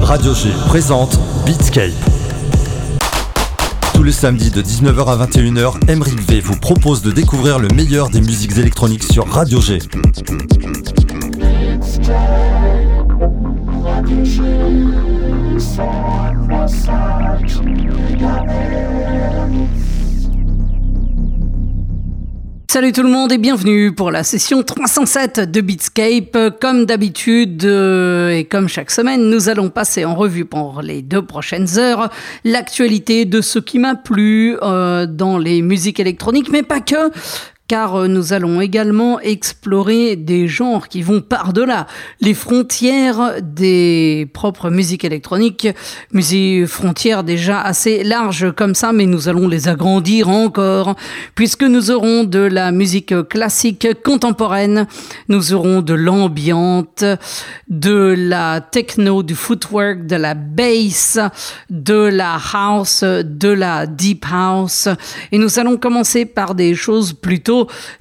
Radio 0.00 0.34
G 0.34 0.48
présente 0.66 1.18
Beatscape. 1.44 1.90
Tous 3.92 4.02
les 4.02 4.12
samedis 4.12 4.50
de 4.50 4.62
19h 4.62 5.06
à 5.06 5.26
21h, 5.26 5.90
Emric 5.90 6.20
V 6.20 6.40
vous 6.40 6.56
propose 6.56 7.02
de 7.02 7.10
découvrir 7.10 7.58
le 7.58 7.68
meilleur 7.68 8.08
des 8.08 8.20
musiques 8.20 8.56
électroniques 8.56 9.04
sur 9.04 9.26
Radio 9.28 9.60
G. 9.60 9.78
Salut 22.76 22.92
tout 22.92 23.02
le 23.02 23.08
monde 23.08 23.32
et 23.32 23.38
bienvenue 23.38 23.90
pour 23.90 24.10
la 24.10 24.22
session 24.22 24.62
307 24.62 25.50
de 25.50 25.62
Beatscape. 25.62 26.58
Comme 26.60 26.84
d'habitude 26.84 27.64
euh, 27.64 28.28
et 28.28 28.44
comme 28.44 28.68
chaque 28.68 28.90
semaine, 28.90 29.30
nous 29.30 29.48
allons 29.48 29.70
passer 29.70 30.04
en 30.04 30.14
revue 30.14 30.44
pour 30.44 30.82
les 30.82 31.00
deux 31.00 31.24
prochaines 31.24 31.78
heures 31.78 32.10
l'actualité 32.44 33.24
de 33.24 33.40
ce 33.40 33.58
qui 33.58 33.78
m'a 33.78 33.94
plu 33.94 34.58
euh, 34.60 35.06
dans 35.06 35.38
les 35.38 35.62
musiques 35.62 36.00
électroniques, 36.00 36.50
mais 36.52 36.62
pas 36.62 36.80
que 36.80 37.10
car 37.68 37.96
euh, 37.96 38.08
nous 38.08 38.32
allons 38.32 38.60
également 38.60 39.18
explorer 39.20 40.16
des 40.16 40.46
genres 40.46 40.88
qui 40.88 41.02
vont 41.02 41.20
par-delà 41.20 41.86
les 42.20 42.34
frontières 42.34 43.42
des 43.42 44.28
propres 44.32 44.70
musiques 44.70 45.04
électroniques, 45.04 45.68
musiques 46.12 46.66
frontières 46.66 47.24
déjà 47.24 47.60
assez 47.60 48.04
larges 48.04 48.52
comme 48.52 48.74
ça, 48.74 48.92
mais 48.92 49.06
nous 49.06 49.28
allons 49.28 49.48
les 49.48 49.68
agrandir 49.68 50.28
encore, 50.28 50.94
puisque 51.34 51.62
nous 51.62 51.90
aurons 51.90 52.24
de 52.24 52.38
la 52.38 52.70
musique 52.70 53.14
classique 53.28 53.88
contemporaine, 54.04 54.86
nous 55.28 55.52
aurons 55.52 55.82
de 55.82 55.94
l'ambiante, 55.94 57.04
de 57.68 58.14
la 58.16 58.60
techno, 58.60 59.22
du 59.22 59.34
footwork, 59.34 60.06
de 60.06 60.16
la 60.16 60.34
bass, 60.34 61.18
de 61.70 61.94
la 61.94 62.38
house, 62.52 63.02
de 63.02 63.48
la 63.48 63.86
deep 63.86 64.24
house, 64.30 64.88
et 65.32 65.38
nous 65.38 65.58
allons 65.58 65.76
commencer 65.76 66.26
par 66.26 66.54
des 66.54 66.74
choses 66.74 67.12
plutôt 67.12 67.55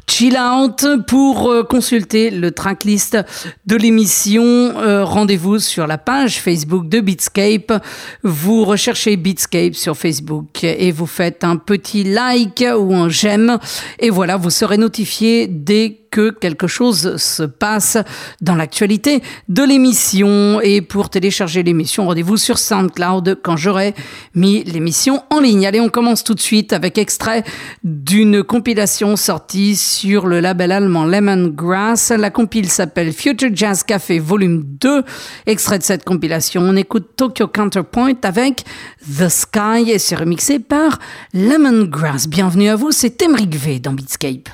chill 0.08 0.38
out. 0.38 0.86
Pour 1.08 1.50
euh, 1.50 1.64
consulter 1.64 2.30
le 2.30 2.52
tracklist 2.52 3.18
de 3.66 3.76
l'émission, 3.76 4.44
euh, 4.44 5.04
rendez-vous 5.04 5.60
sur 5.60 5.88
la 5.88 5.98
page 5.98 6.40
Facebook 6.40 6.88
de 6.88 7.00
Beatscape. 7.00 7.84
Vous 8.24 8.66
recherchez 8.66 9.18
Beatscape 9.18 9.76
sur 9.76 9.96
Facebook 9.98 10.64
et 10.64 10.92
vous 10.92 11.06
faites 11.06 11.44
un 11.44 11.58
petit 11.58 12.04
like 12.04 12.64
ou 12.78 12.94
un 12.94 13.10
j'aime. 13.10 13.58
Et 14.00 14.10
voilà, 14.10 14.38
vous 14.38 14.50
serez 14.50 14.78
notifié 14.78 15.48
dès 15.48 16.05
que 16.16 16.30
quelque 16.30 16.66
chose 16.66 17.18
se 17.18 17.44
passe 17.44 17.98
dans 18.40 18.56
l'actualité 18.56 19.22
de 19.50 19.64
l'émission. 19.64 20.62
Et 20.62 20.82
pour 20.82 21.10
télécharger 21.10 21.62
l'émission, 21.62 22.06
rendez-vous 22.06 22.38
sur 22.38 22.58
SoundCloud 22.58 23.40
quand 23.44 23.58
j'aurai 23.58 23.94
mis 24.34 24.64
l'émission 24.64 25.24
en 25.30 25.42
ligne. 25.42 25.68
Allez, 25.68 25.82
on 25.82 25.90
commence 25.90 26.24
tout 26.24 26.34
de 26.34 26.40
suite 26.40 26.72
avec 26.72 26.98
extrait 26.98 27.44
d'une 27.84 28.44
compilation 28.44 29.18
sortie 29.18 29.76
sur 29.76 30.26
le 30.28 30.40
label 30.40 30.72
allemand 30.72 31.04
Lemongrass. 31.04 32.12
La 32.12 32.30
compile 32.30 32.70
s'appelle 32.70 33.12
Future 33.12 33.50
Jazz 33.54 33.84
Café 33.84 34.18
Volume 34.18 34.64
2. 34.64 35.04
Extrait 35.48 35.80
de 35.80 35.84
cette 35.84 36.06
compilation, 36.06 36.62
on 36.62 36.78
écoute 36.78 37.10
Tokyo 37.18 37.48
Counterpoint 37.48 38.14
avec 38.24 38.64
The 39.06 39.28
Sky 39.28 39.92
et 39.92 40.00
c'est 40.00 40.16
remixé 40.16 40.60
par 40.60 40.98
Lemongrass. 41.34 42.30
Bienvenue 42.30 42.70
à 42.70 42.78
vous, 42.78 42.94
c'est 42.94 43.22
Emric 43.22 43.54
V 43.54 43.80
dans 43.80 43.92
Beatscape. 43.92 44.48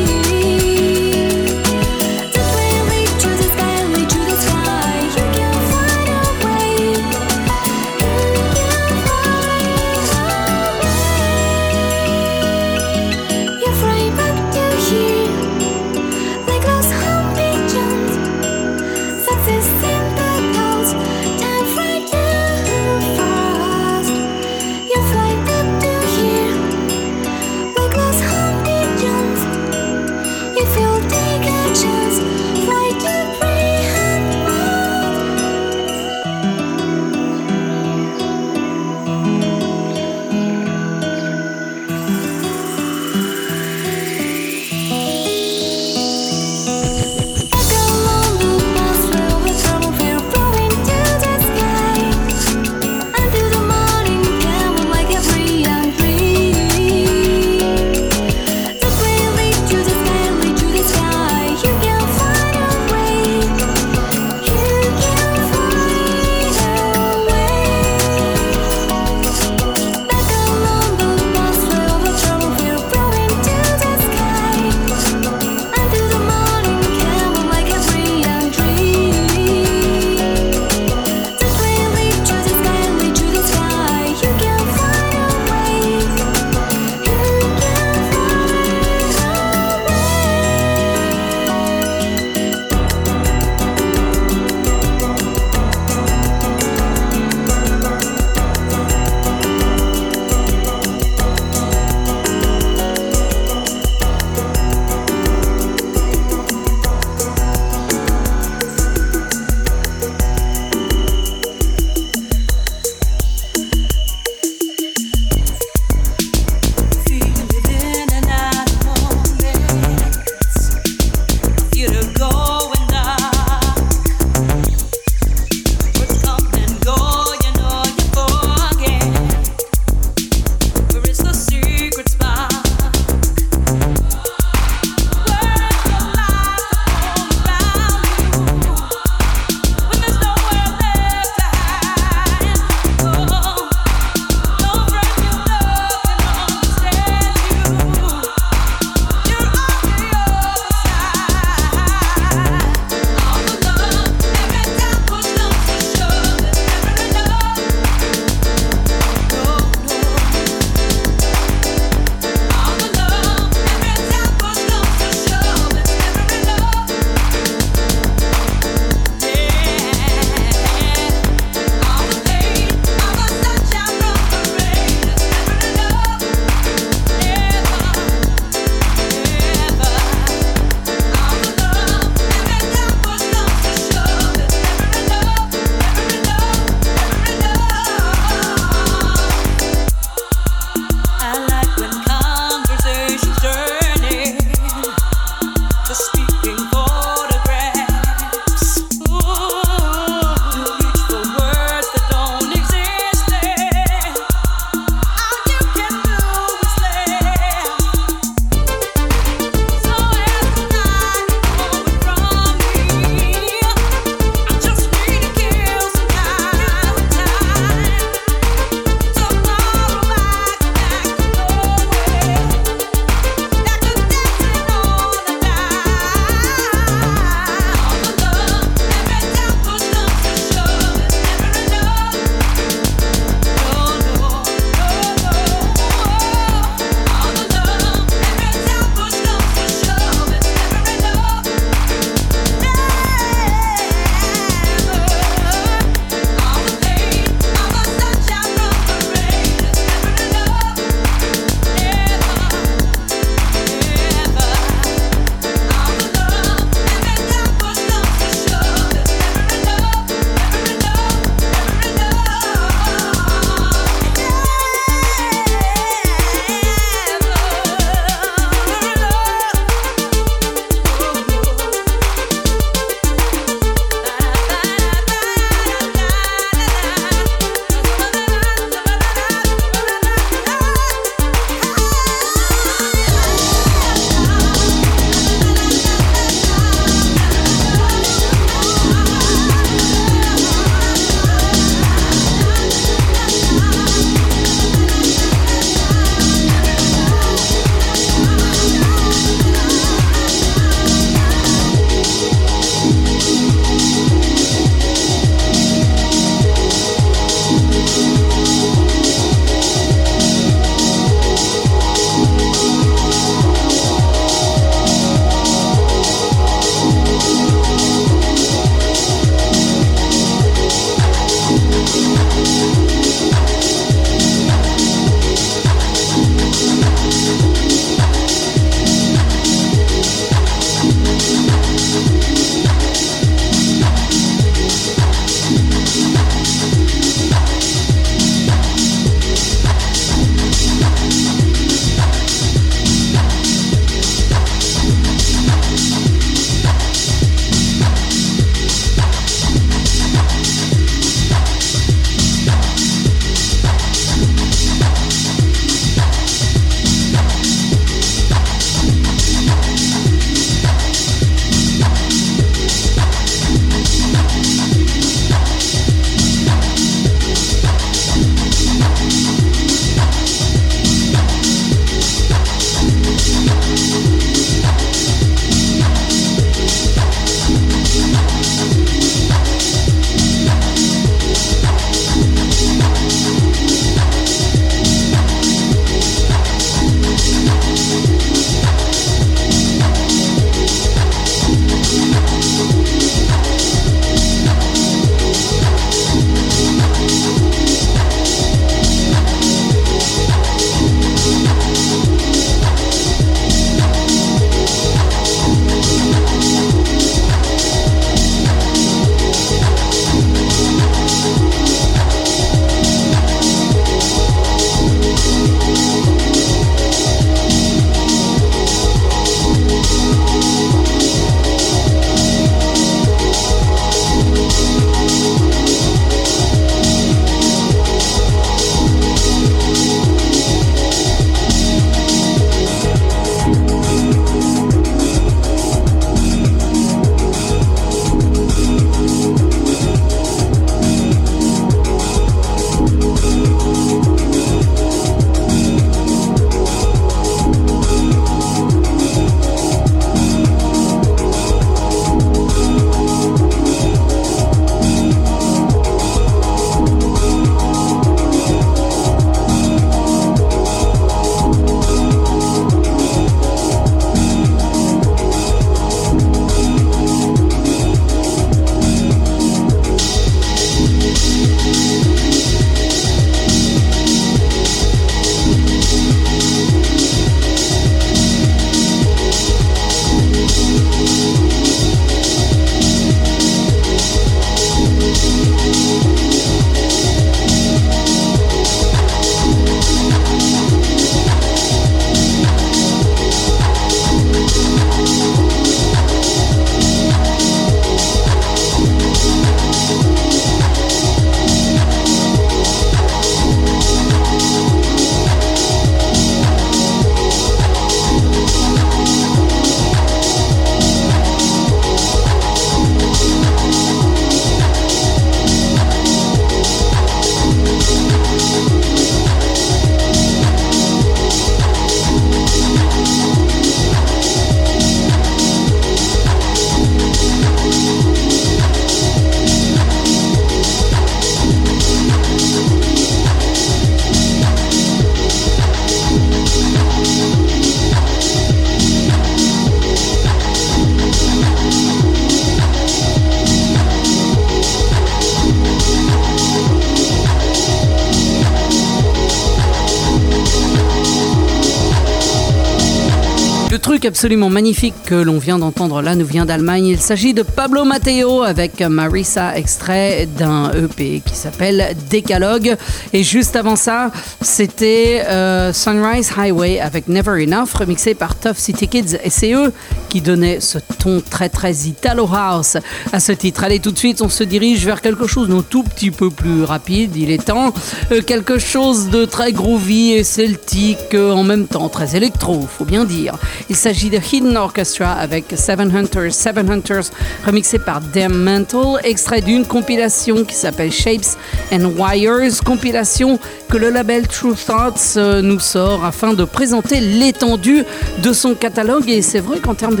Absolument 554.21 554.51
magnifique 554.51 554.93
que 555.03 555.15
l'on 555.15 555.39
vient 555.39 555.57
d'entendre 555.57 555.99
là 556.03 556.13
nous 556.13 556.27
vient 556.27 556.45
d'Allemagne. 556.45 556.85
Il 556.85 556.99
s'agit 556.99 557.33
de 557.33 557.41
Pablo 557.41 557.85
Matteo 557.85 558.43
avec 558.43 558.79
Marisa, 558.79 559.57
extrait 559.57 560.27
d'un 560.37 560.71
EP 560.73 561.23
qui 561.25 561.35
s'appelle 561.35 561.95
Décalogue. 562.07 562.75
Et 563.13 563.23
juste 563.23 563.55
avant 563.55 563.75
ça, 563.75 564.11
c'était 564.39 565.23
euh, 565.25 565.73
Sunrise 565.73 566.31
Highway 566.37 566.79
avec 566.79 567.07
Never 567.07 567.43
Enough, 567.43 567.73
remixé 567.73 568.13
par 568.13 568.35
Tough 568.35 568.57
City 568.57 568.87
Kids. 568.87 569.17
Et 569.23 569.31
c'est 569.31 569.53
eux 569.53 569.73
qui 570.11 570.19
donnaient 570.19 570.59
ce 570.59 570.77
ton 570.99 571.21
très 571.21 571.47
très 571.47 571.73
Italo 571.73 572.27
House 572.31 572.75
à 573.13 573.21
ce 573.21 573.31
titre. 573.31 573.63
Allez, 573.63 573.79
tout 573.79 573.91
de 573.91 573.97
suite, 573.97 574.21
on 574.21 574.27
se 574.27 574.43
dirige 574.43 574.85
vers 574.85 574.99
quelque 574.99 575.25
chose 575.25 575.47
d'un 575.47 575.61
tout 575.61 575.83
petit 575.83 576.11
peu 576.11 576.29
plus 576.29 576.63
rapide. 576.63 577.15
Il 577.15 577.31
est 577.31 577.45
temps. 577.45 577.73
Euh, 578.11 578.21
quelque 578.21 578.59
chose 578.59 579.09
de 579.09 579.23
très 579.23 579.53
groovy 579.53 580.11
et 580.11 580.25
celtique 580.25 581.13
euh, 581.13 581.31
en 581.31 581.43
même 581.43 581.65
temps, 581.65 581.87
très 581.87 582.17
électro, 582.17 582.59
faut 582.59 582.83
bien 582.83 583.05
dire. 583.05 583.35
Il 583.69 583.77
s'agit 583.77 584.09
de 584.09 584.17
Hidden 584.17 584.57
Orchestra 584.57 585.13
avec 585.13 585.45
Seven 585.55 585.95
Hunters, 585.95 586.33
Seven 586.33 586.69
Hunters 586.69 587.09
remixé 587.45 587.79
par 587.79 588.01
Damn 588.01 588.35
Mental, 588.35 588.99
extrait 589.05 589.41
d'une 589.41 589.65
compilation 589.65 590.43
qui 590.43 590.55
s'appelle 590.55 590.91
Shapes 590.91 591.37
and 591.71 591.89
Wires, 591.97 592.61
compilation 592.65 593.39
que 593.69 593.77
le 593.77 593.89
label 593.89 594.27
True 594.27 594.55
Thoughts 594.55 595.15
euh, 595.15 595.41
nous 595.41 595.59
sort 595.59 596.03
afin 596.03 596.33
de 596.33 596.43
présenter 596.43 596.99
l'étendue 596.99 597.85
de 598.21 598.33
son 598.33 598.55
catalogue. 598.55 599.09
Et 599.09 599.21
c'est 599.21 599.39
vrai 599.39 599.59
qu'en 599.59 599.73
termes 599.73 600.00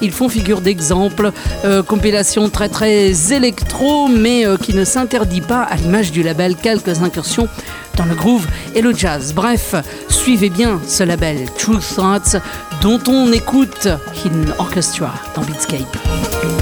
ils 0.00 0.12
font 0.12 0.28
figure 0.28 0.60
d'exemple. 0.60 1.32
Euh, 1.64 1.82
compilation 1.82 2.48
très 2.48 2.68
très 2.68 3.32
électro, 3.32 4.08
mais 4.08 4.46
euh, 4.46 4.56
qui 4.56 4.74
ne 4.74 4.84
s'interdit 4.84 5.40
pas, 5.40 5.62
à 5.62 5.76
l'image 5.76 6.12
du 6.12 6.22
label, 6.22 6.56
quelques 6.56 7.02
incursions 7.02 7.48
dans 7.96 8.04
le 8.04 8.14
groove 8.14 8.46
et 8.74 8.80
le 8.80 8.94
jazz. 8.94 9.32
Bref, 9.34 9.74
suivez 10.08 10.50
bien 10.50 10.80
ce 10.86 11.02
label 11.02 11.46
True 11.58 11.78
Thoughts 11.94 12.40
dont 12.80 13.00
on 13.08 13.32
écoute 13.32 13.88
Hidden 14.24 14.54
Orchestra 14.58 15.12
dans 15.34 15.42
Beatscape. 15.42 16.61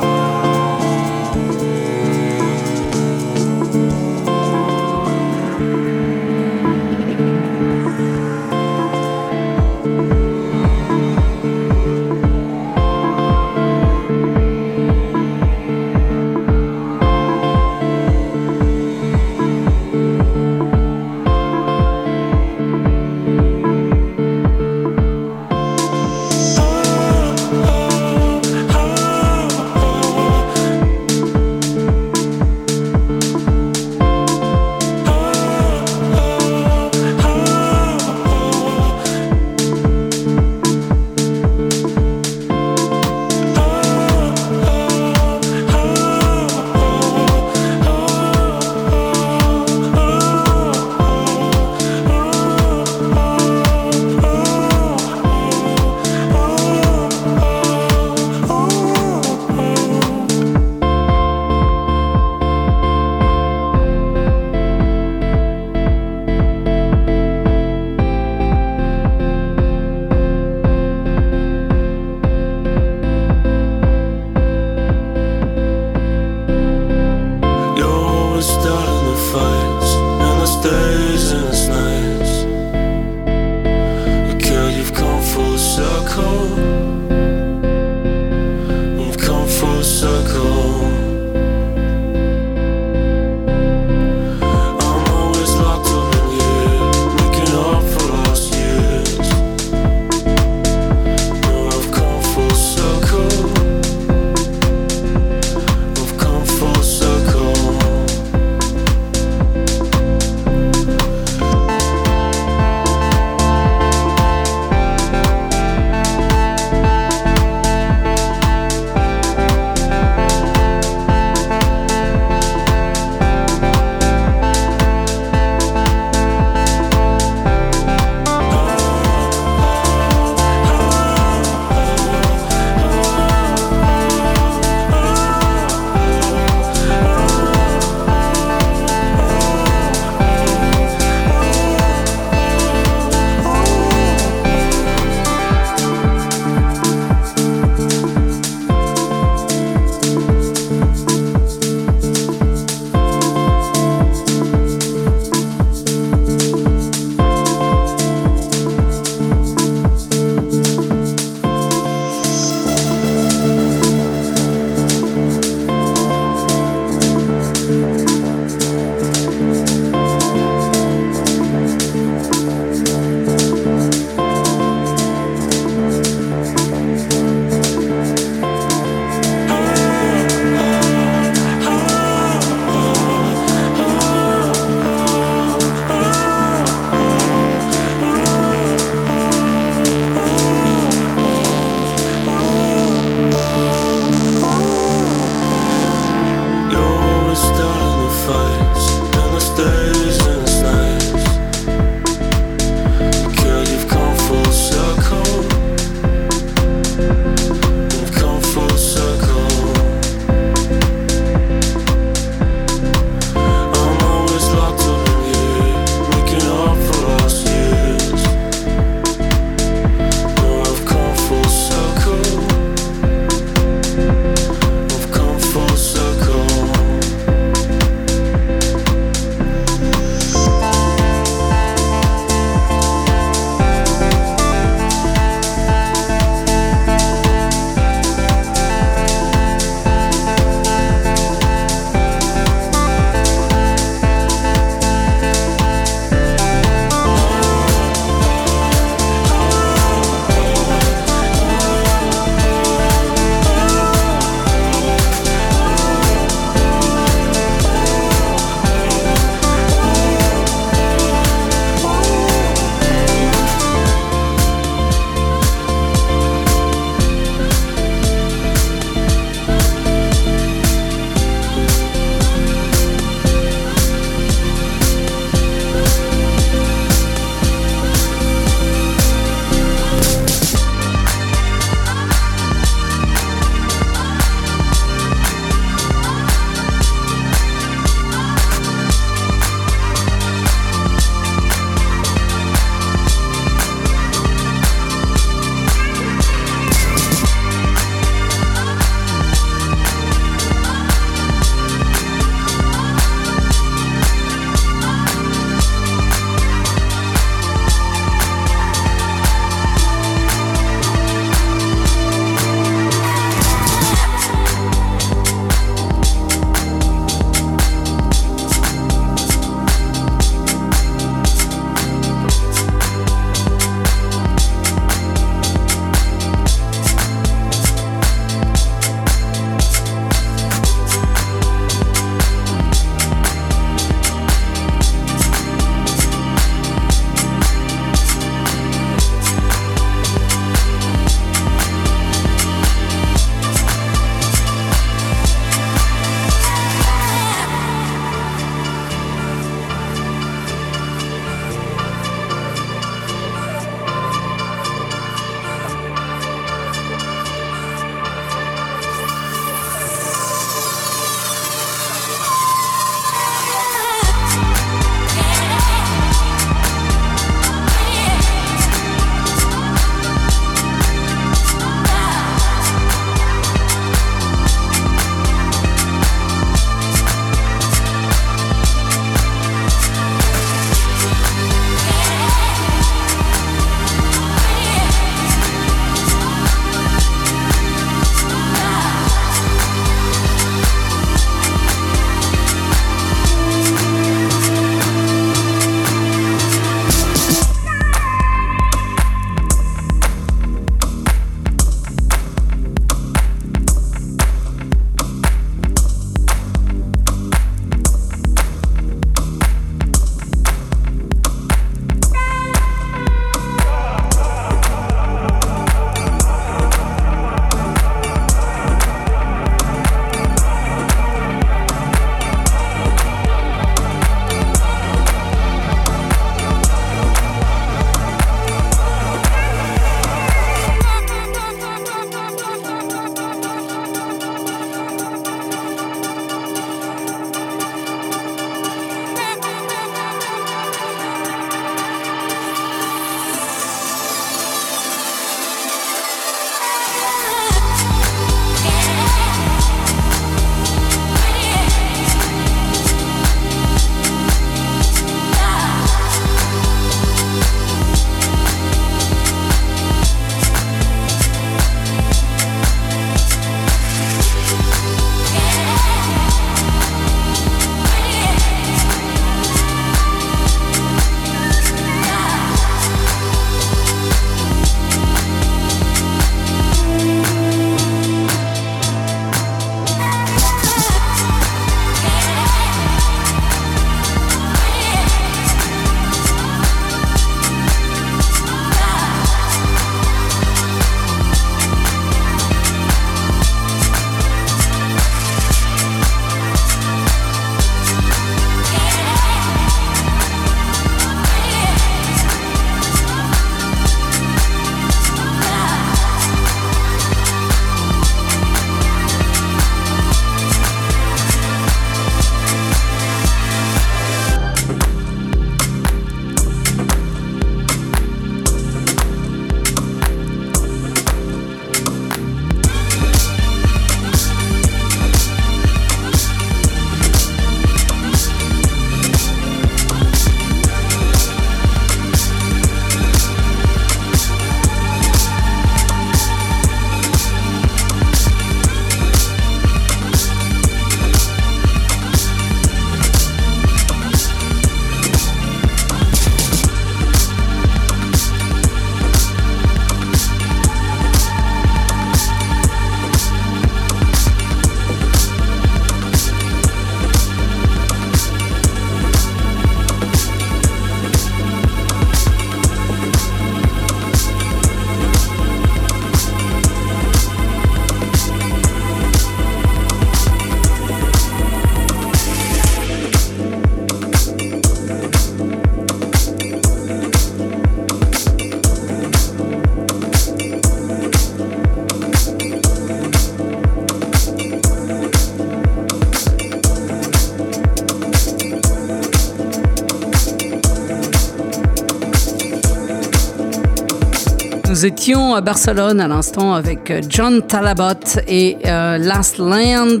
Nous 594.76 594.84
étions 594.84 595.34
à 595.34 595.40
Barcelone 595.40 596.02
à 596.02 596.06
l'instant 596.06 596.52
avec 596.52 596.92
John 597.08 597.40
Talabot 597.40 598.20
et 598.28 598.58
euh, 598.66 598.98
Last 598.98 599.38
Land. 599.38 600.00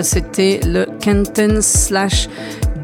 C'était 0.00 0.60
le 0.64 0.86
Kenton 0.98 1.58
slash 1.60 2.30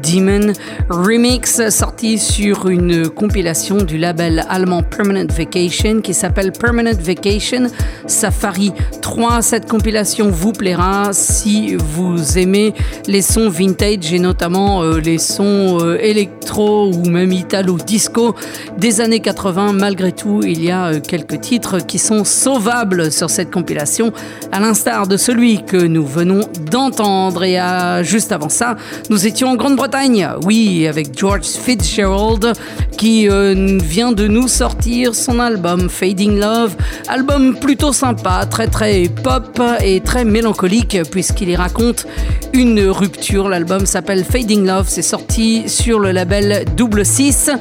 Demon 0.01 0.53
Remix, 0.89 1.69
sorti 1.69 2.17
sur 2.17 2.67
une 2.69 3.09
compilation 3.09 3.77
du 3.77 3.97
label 3.97 4.45
allemand 4.49 4.83
Permanent 4.83 5.27
Vacation 5.31 6.01
qui 6.01 6.13
s'appelle 6.13 6.51
Permanent 6.51 6.97
Vacation 6.99 7.67
Safari 8.07 8.71
3. 9.01 9.41
Cette 9.41 9.69
compilation 9.69 10.29
vous 10.29 10.53
plaira 10.53 11.13
si 11.13 11.75
vous 11.75 12.37
aimez 12.37 12.73
les 13.07 13.21
sons 13.21 13.49
vintage 13.49 14.11
et 14.13 14.19
notamment 14.19 14.83
euh, 14.83 14.99
les 14.99 15.17
sons 15.17 15.79
euh, 15.81 15.97
électro 16.01 16.91
ou 16.91 17.07
même 17.07 17.31
italo-disco 17.31 18.35
des 18.81 18.99
années 18.99 19.19
80. 19.19 19.73
Malgré 19.73 20.11
tout, 20.11 20.41
il 20.43 20.63
y 20.63 20.71
a 20.71 20.87
euh, 20.87 20.99
quelques 20.99 21.39
titres 21.39 21.77
qui 21.85 21.99
sont 21.99 22.23
sauvables 22.25 23.11
sur 23.11 23.29
cette 23.29 23.51
compilation, 23.51 24.11
à 24.51 24.59
l'instar 24.59 25.05
de 25.05 25.17
celui 25.17 25.63
que 25.63 25.77
nous 25.77 26.05
venons 26.05 26.41
d'entendre. 26.71 27.43
Et 27.43 27.59
juste 28.03 28.31
avant 28.31 28.49
ça, 28.49 28.75
nous 29.11 29.27
étions 29.27 29.49
en 29.49 29.55
Grande-Bretagne 29.55 30.29
oui, 30.43 30.87
avec 30.87 31.17
George 31.17 31.45
Fitzgerald 31.45 32.53
qui 32.97 33.29
euh, 33.29 33.77
vient 33.83 34.11
de 34.11 34.27
nous 34.27 34.47
sortir 34.47 35.13
son 35.13 35.39
album 35.39 35.87
Fading 35.87 36.39
Love, 36.39 36.75
album 37.07 37.55
plutôt 37.55 37.93
sympa, 37.93 38.47
très 38.49 38.67
très 38.67 39.03
pop 39.23 39.61
et 39.83 40.01
très 40.01 40.25
mélancolique 40.25 40.97
puisqu'il 41.11 41.49
y 41.49 41.55
raconte 41.55 42.07
une 42.53 42.79
rupture. 42.89 43.47
L'album 43.47 43.85
s'appelle 43.85 44.23
Fading 44.23 44.65
Love, 44.65 44.87
c'est 44.89 45.01
sorti 45.03 45.69
sur 45.69 45.99
le 45.99 46.11
label 46.11 46.65
Double 46.75 47.05
6 47.05 47.51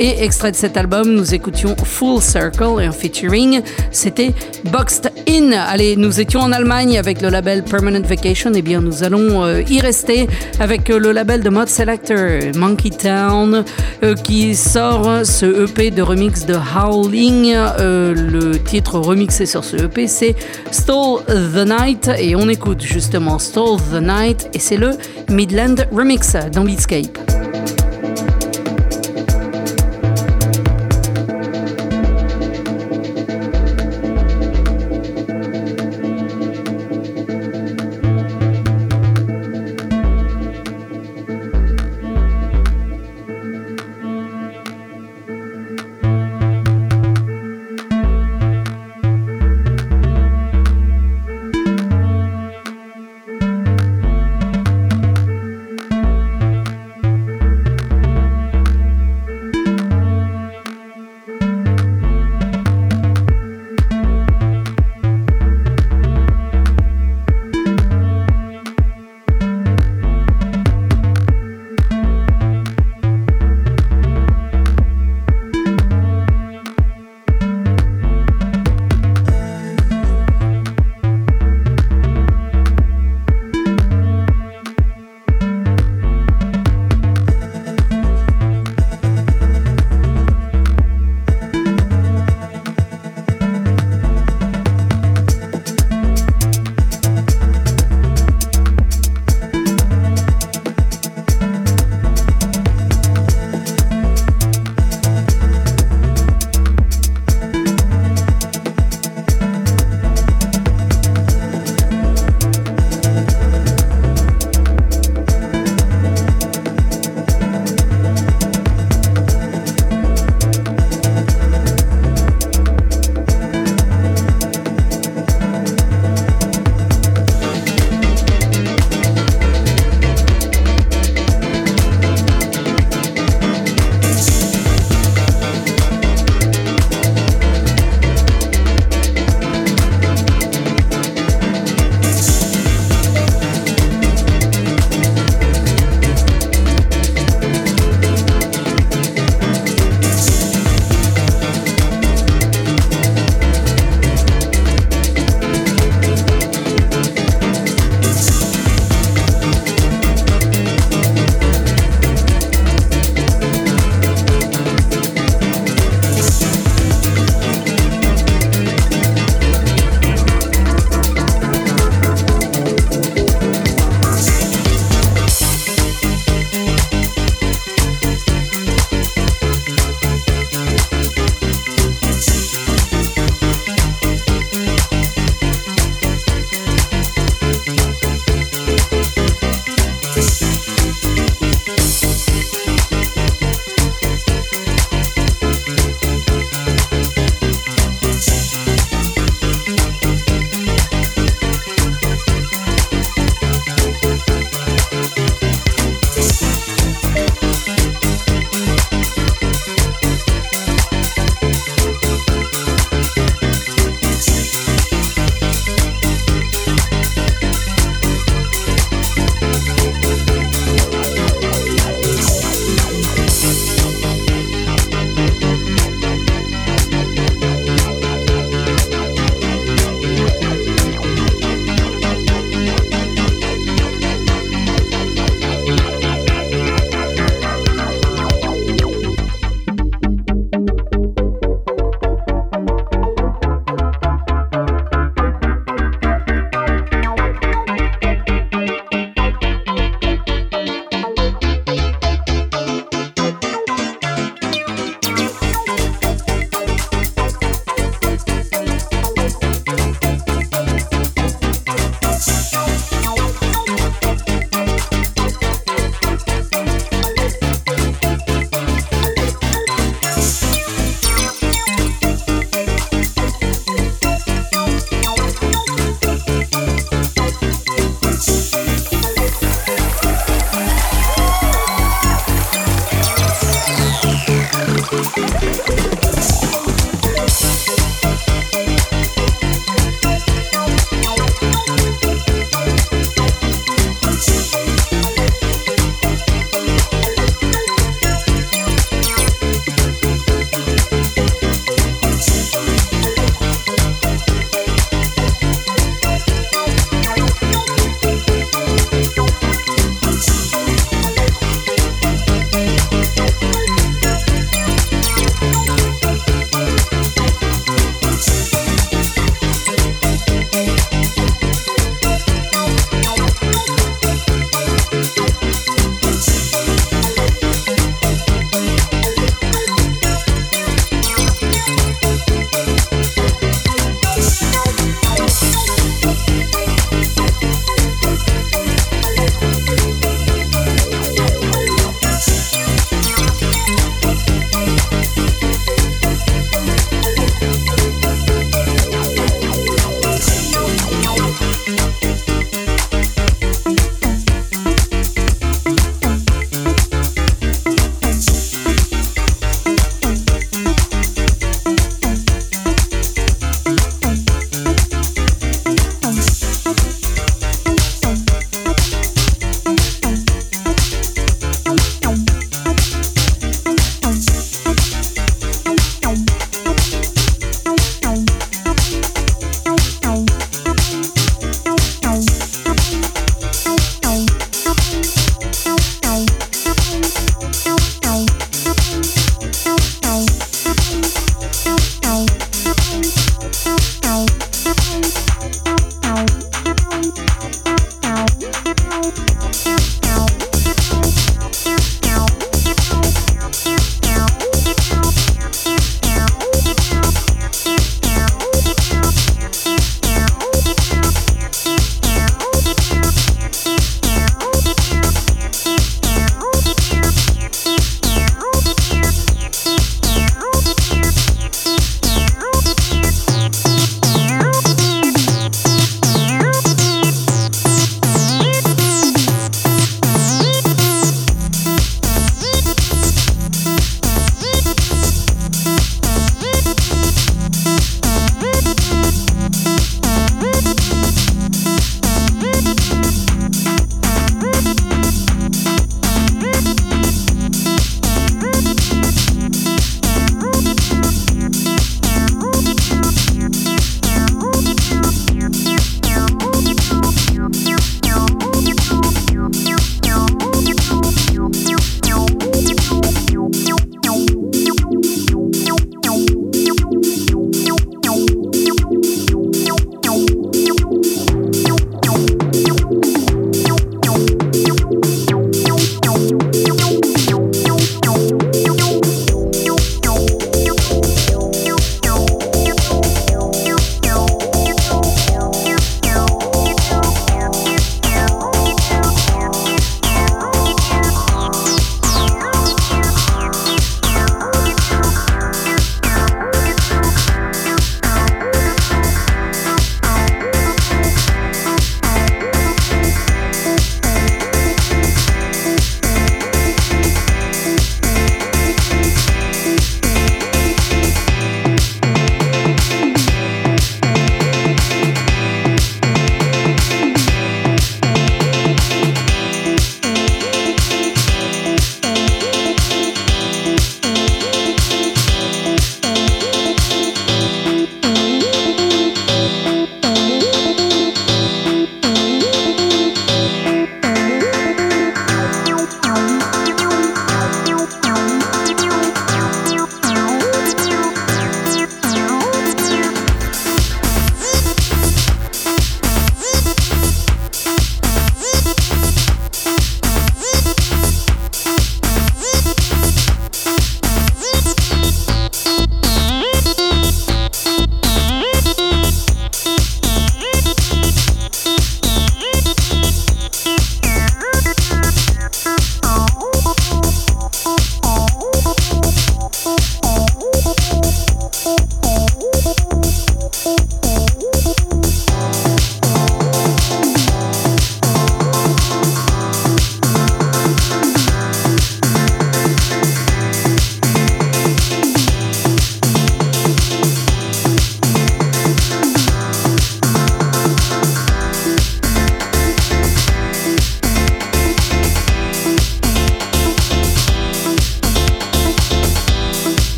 et 0.00 0.24
extrait 0.24 0.50
de 0.50 0.56
cet 0.56 0.78
album, 0.78 1.12
nous 1.12 1.34
écoutions 1.34 1.76
Full 1.76 2.22
Circle 2.22 2.80
et 2.80 2.86
un 2.86 2.92
featuring, 2.92 3.60
c'était 3.90 4.32
Boxed 4.72 5.12
In. 5.28 5.52
Allez, 5.52 5.94
nous 5.94 6.20
étions 6.20 6.40
en 6.40 6.52
Allemagne 6.52 6.98
avec 6.98 7.20
le 7.20 7.28
label 7.28 7.62
Permanent 7.62 8.00
Vacation, 8.00 8.52
et 8.54 8.58
eh 8.58 8.62
bien 8.62 8.80
nous 8.80 9.04
allons 9.04 9.44
euh, 9.44 9.62
y 9.68 9.78
rester 9.80 10.26
avec 10.58 10.88
le 10.88 11.12
label 11.12 11.42
de 11.42 11.50
mode 11.50 11.68
Selector, 11.68 12.56
Monkey 12.56 12.88
Town, 12.90 13.62
euh, 14.02 14.14
qui 14.14 14.54
sort 14.54 15.24
ce 15.24 15.64
EP 15.64 15.90
de 15.90 16.00
remix 16.00 16.46
de 16.46 16.54
Howling. 16.54 17.52
Euh, 17.54 18.14
le 18.14 18.58
titre 18.58 18.98
remixé 18.98 19.44
sur 19.44 19.64
ce 19.64 19.76
EP, 19.76 20.06
c'est 20.06 20.34
Stole 20.70 21.24
the 21.26 21.66
Night. 21.66 22.10
Et 22.18 22.34
on 22.34 22.48
écoute 22.48 22.80
justement 22.80 23.38
Stole 23.38 23.78
the 23.92 24.00
Night. 24.00 24.48
Et 24.54 24.58
c'est 24.58 24.78
le 24.78 24.92
Midland 25.28 25.76
Remix 25.92 26.36
dans 26.52 26.64
Beatscape. 26.64 27.39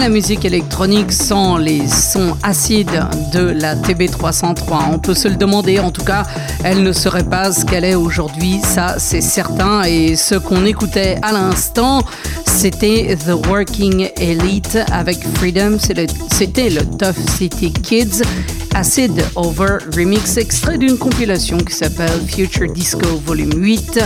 La 0.00 0.08
musique 0.08 0.44
électronique 0.44 1.12
sans 1.12 1.58
les 1.58 1.86
sons 1.86 2.36
acides 2.42 3.06
de 3.32 3.40
la 3.40 3.76
TB303 3.76 4.90
On 4.90 4.98
peut 4.98 5.14
se 5.14 5.28
le 5.28 5.36
demander, 5.36 5.78
en 5.78 5.92
tout 5.92 6.02
cas, 6.02 6.24
elle 6.64 6.82
ne 6.82 6.92
serait 6.92 7.22
pas 7.22 7.52
ce 7.52 7.64
qu'elle 7.64 7.84
est 7.84 7.94
aujourd'hui, 7.94 8.58
ça 8.64 8.96
c'est 8.98 9.20
certain. 9.20 9.82
Et 9.84 10.16
ce 10.16 10.34
qu'on 10.34 10.64
écoutait 10.64 11.18
à 11.22 11.32
l'instant, 11.32 12.02
c'était 12.46 13.16
The 13.16 13.46
Working 13.46 14.08
Elite 14.16 14.78
avec 14.90 15.18
Freedom, 15.34 15.78
c'était 15.78 16.70
le 16.70 16.84
Tough 16.84 17.16
City 17.38 17.72
Kids. 17.72 18.22
Acid 18.74 19.22
Over 19.36 19.78
Remix, 19.94 20.38
extrait 20.38 20.78
d'une 20.78 20.96
compilation 20.96 21.58
qui 21.58 21.74
s'appelle 21.74 22.22
Future 22.26 22.72
Disco 22.72 23.20
Volume 23.26 23.52
8, 23.54 24.00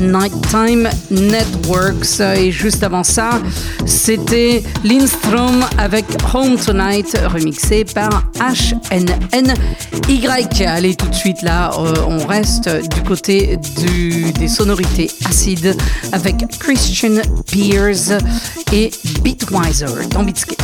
Nighttime 0.00 0.88
Networks. 1.10 2.20
Et 2.36 2.50
juste 2.50 2.82
avant 2.82 3.04
ça, 3.04 3.40
c'était 3.86 4.62
Lindstrom 4.84 5.64
avec 5.78 6.04
Home 6.34 6.56
Tonight, 6.56 7.16
remixé 7.26 7.84
par 7.84 8.24
HNNY. 8.90 9.54
Allez, 10.66 10.94
tout 10.94 11.08
de 11.08 11.14
suite 11.14 11.42
là, 11.42 11.70
euh, 11.78 11.94
on 12.08 12.26
reste 12.26 12.68
du 12.94 13.02
côté 13.02 13.58
des 14.38 14.48
sonorités 14.48 15.10
acides 15.24 15.76
avec 16.12 16.36
Christian 16.58 17.20
Pierce 17.46 18.12
et 18.72 18.90
Beatwiser 19.22 20.08
dans 20.10 20.24
Beatscape. 20.24 20.60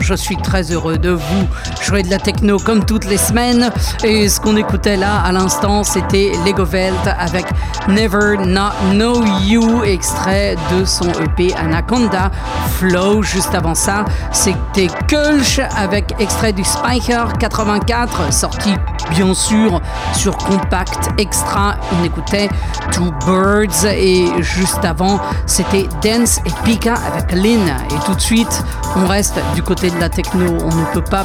Je 0.00 0.14
suis 0.14 0.36
très 0.36 0.72
heureux 0.72 0.98
de 0.98 1.10
vous 1.10 1.48
jouer 1.82 2.02
de 2.02 2.10
la 2.10 2.18
techno 2.18 2.58
comme 2.58 2.84
toutes 2.84 3.04
les 3.04 3.16
semaines. 3.16 3.70
Et 4.04 4.28
ce 4.28 4.40
qu'on 4.40 4.56
écoutait 4.56 4.96
là 4.96 5.20
à 5.24 5.32
l'instant, 5.32 5.84
c'était 5.84 6.32
Lego 6.44 6.64
Velt 6.64 6.96
avec 7.18 7.46
Never 7.88 8.36
Not 8.44 8.72
Know 8.92 9.24
You, 9.42 9.84
extrait 9.84 10.56
de 10.72 10.84
son 10.84 11.10
EP 11.10 11.54
Anaconda 11.54 12.30
Flow. 12.78 13.22
Juste 13.22 13.54
avant 13.54 13.74
ça, 13.74 14.04
c'était 14.32 14.88
Kulch 15.06 15.60
avec 15.76 16.14
extrait 16.18 16.52
du 16.52 16.64
Spiker 16.64 17.32
84, 17.38 18.32
sorti 18.32 18.74
bien 19.10 19.34
sûr 19.34 19.80
sur 20.14 20.36
Compact 20.36 21.10
Extra. 21.18 21.76
On 21.98 22.04
écoutait 22.04 22.48
Two 22.92 23.12
Birds 23.26 23.84
et 23.86 24.26
juste 24.40 24.84
avant, 24.84 25.20
c'était 25.46 25.88
Dance 26.02 26.40
et 26.44 26.52
Pika 26.64 26.94
avec 26.94 27.32
Lynn. 27.32 27.68
Et 27.90 28.04
tout 28.04 28.14
de 28.14 28.20
suite, 28.20 28.64
on 28.96 29.06
reste 29.06 29.40
du 29.54 29.62
côté 29.62 29.90
de 29.90 29.98
la 29.98 30.08
techno. 30.08 30.58
On 30.60 30.74
ne 30.74 30.84
peut 30.92 31.04
pas 31.04 31.24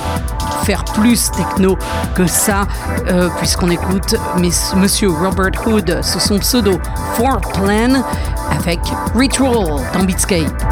faire 0.64 0.84
plus 0.86 1.32
techno 1.32 1.78
que 2.16 2.26
ça, 2.26 2.68
euh, 3.08 3.30
puisqu'on 3.40 3.70
écoute 3.70 4.16
Monsieur 4.76 5.10
Robert 5.10 5.68
Hood 5.68 6.02
sous 6.02 6.20
son 6.20 6.40
pseudo 6.40 6.80
Four 7.16 7.42
Plan 7.54 8.04
avec 8.52 8.80
Ritual 9.16 9.82
dans 9.94 10.04
Beatscape. 10.04 10.63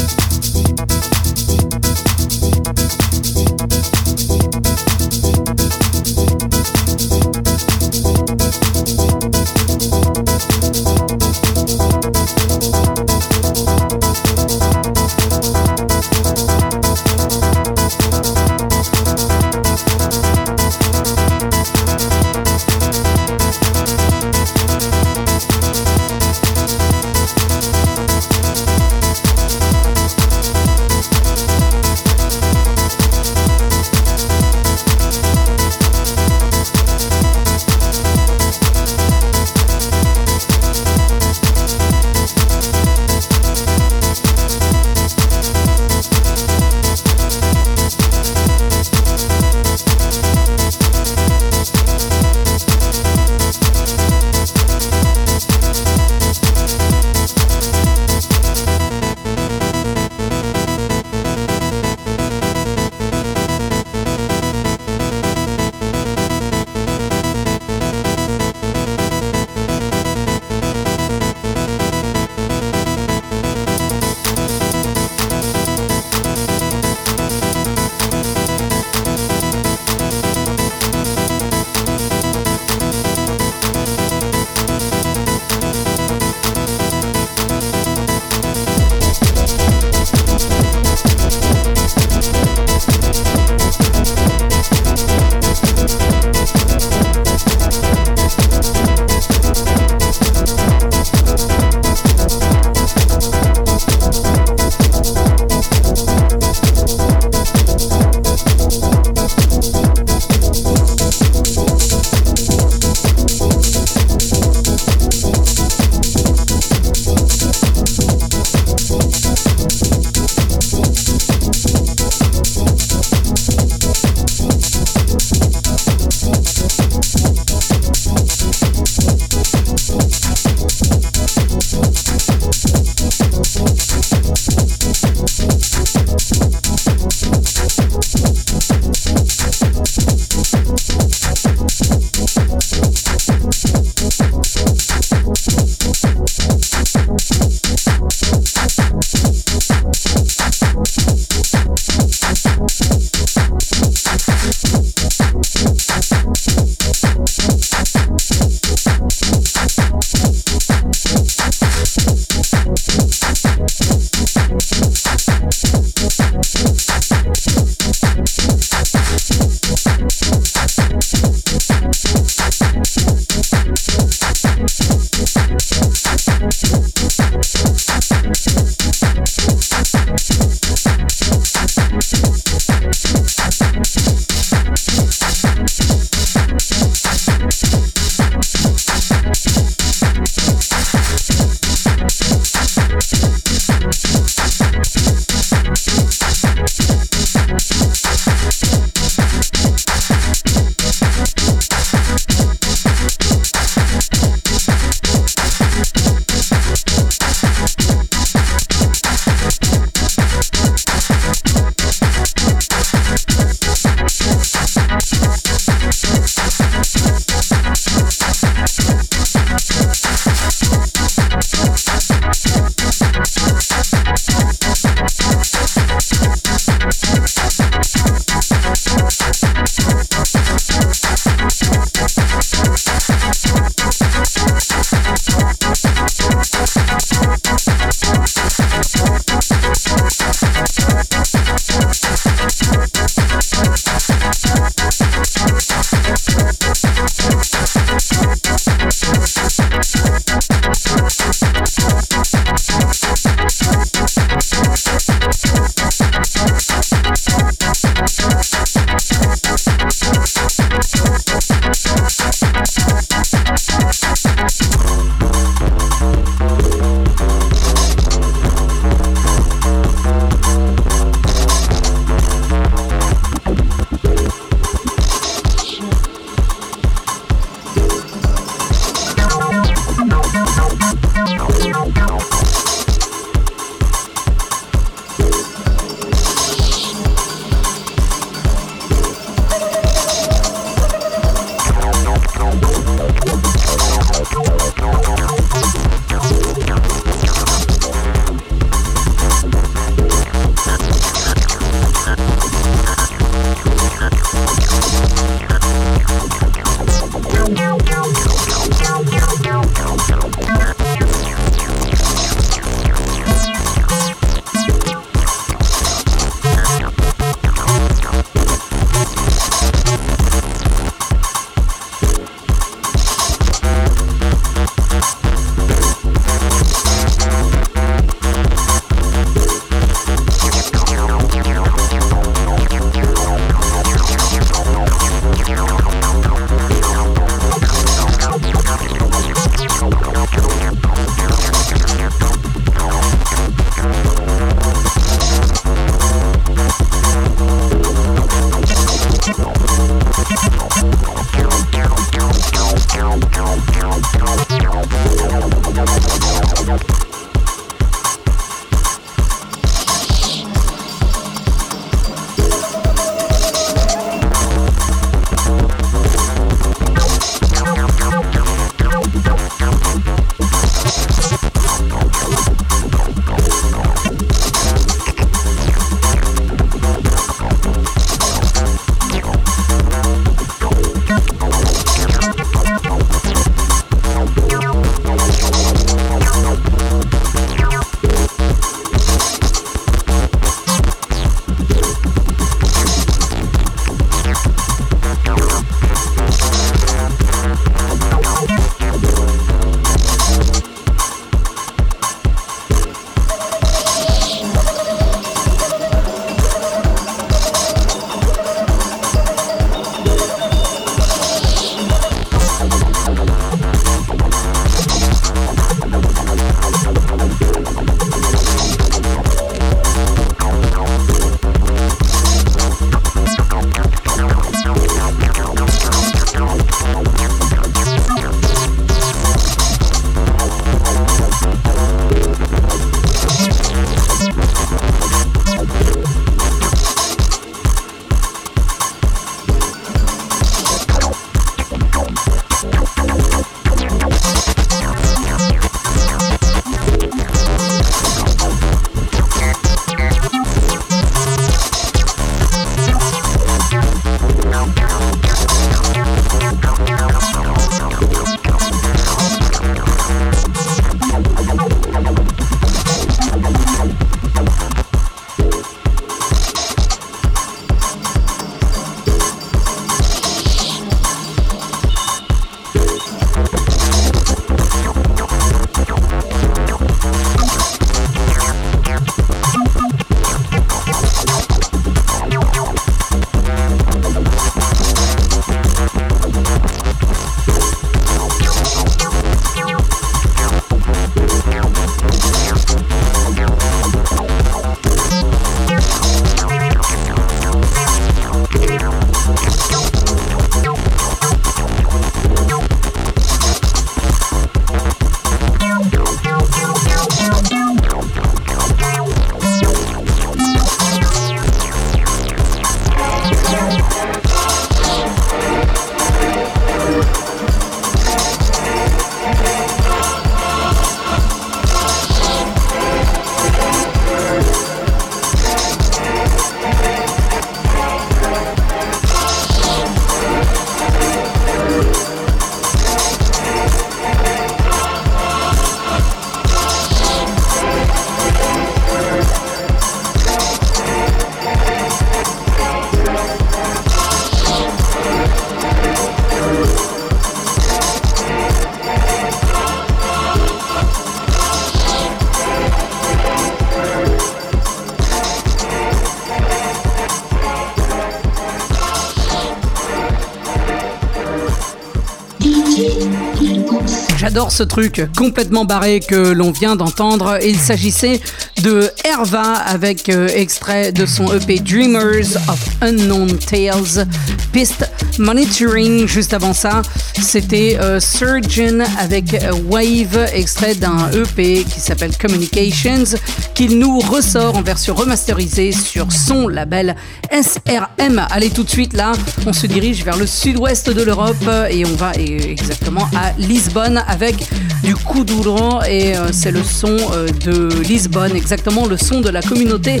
Truc 564.62 565.02
complètement 565.16 565.64
barré 565.64 566.00
que 566.00 566.32
l'on 566.32 566.50
vient 566.50 566.76
d'entendre. 566.76 567.38
Il 567.44 567.58
s'agissait 567.58 568.20
de 568.62 568.90
Herva 569.04 569.54
avec 569.54 570.08
euh, 570.08 570.28
extrait 570.28 570.92
de 570.92 571.06
son 571.06 571.32
EP 571.32 571.58
Dreamers 571.60 572.36
of 572.48 572.58
Unknown 572.80 573.38
Tales, 573.38 574.06
piste 574.52 574.88
Monitoring. 575.18 576.06
Juste 576.06 576.34
avant 576.34 576.52
ça, 576.52 576.82
c'était 577.20 577.78
euh, 577.80 578.00
Surgeon 578.00 578.80
avec 578.98 579.36
Wave, 579.68 580.28
extrait 580.32 580.74
d'un 580.74 581.10
EP 581.12 581.64
qui 581.64 581.80
s'appelle 581.80 582.16
Communications, 582.16 583.16
qu'il 583.58 583.80
nous 583.80 583.98
ressort 583.98 584.56
en 584.56 584.62
version 584.62 584.94
remasterisée 584.94 585.72
sur 585.72 586.12
son 586.12 586.46
label 586.46 586.94
SRM. 587.32 588.24
Allez 588.30 588.50
tout 588.50 588.62
de 588.62 588.70
suite 588.70 588.92
là, 588.92 589.10
on 589.48 589.52
se 589.52 589.66
dirige 589.66 590.04
vers 590.04 590.16
le 590.16 590.28
sud-ouest 590.28 590.88
de 590.88 591.02
l'Europe 591.02 591.34
et 591.68 591.84
on 591.84 591.96
va 591.96 592.12
exactement 592.14 593.08
à 593.16 593.32
Lisbonne 593.36 594.04
avec 594.06 594.48
du 594.84 594.94
Kuduro 594.94 595.82
et 595.90 596.12
c'est 596.30 596.52
le 596.52 596.62
son 596.62 596.96
de 597.44 597.68
Lisbonne, 597.82 598.36
exactement 598.36 598.86
le 598.86 598.96
son 598.96 599.20
de 599.20 599.28
la 599.28 599.42
communauté 599.42 600.00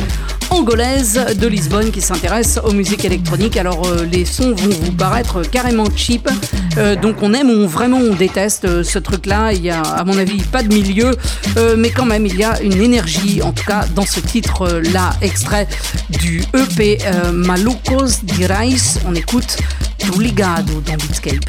angolaise 0.50 1.20
de 1.36 1.46
Lisbonne 1.48 1.90
qui 1.90 2.00
s'intéresse 2.00 2.60
aux 2.62 2.72
musiques 2.72 3.04
électroniques. 3.04 3.56
Alors 3.56 3.82
les 4.12 4.24
sons 4.24 4.54
vont 4.54 4.76
vous 4.82 4.92
paraître 4.92 5.42
carrément 5.42 5.86
cheap. 5.96 6.30
Euh, 6.78 6.94
donc 6.94 7.22
on 7.22 7.34
aime 7.34 7.50
ou 7.50 7.66
vraiment 7.66 7.98
on 7.98 8.14
déteste 8.14 8.64
euh, 8.64 8.82
ce 8.84 8.98
truc-là. 8.98 9.52
Il 9.52 9.62
y 9.62 9.70
a, 9.70 9.80
à 9.80 10.04
mon 10.04 10.16
avis, 10.16 10.42
pas 10.42 10.62
de 10.62 10.72
milieu, 10.72 11.16
euh, 11.56 11.74
mais 11.76 11.90
quand 11.90 12.06
même, 12.06 12.26
il 12.26 12.36
y 12.36 12.44
a 12.44 12.60
une 12.62 12.80
énergie, 12.80 13.42
en 13.42 13.52
tout 13.52 13.64
cas, 13.64 13.84
dans 13.94 14.06
ce 14.06 14.20
titre-là, 14.20 15.10
extrait 15.20 15.66
du 16.08 16.42
EP 16.54 16.98
Malucos 17.32 18.22
de 18.22 18.52
Rice. 18.52 19.00
On 19.06 19.14
écoute 19.14 19.56
tout 19.98 20.20
ligado 20.20 20.80
dans 20.86 20.94
Beatscape. 20.94 21.44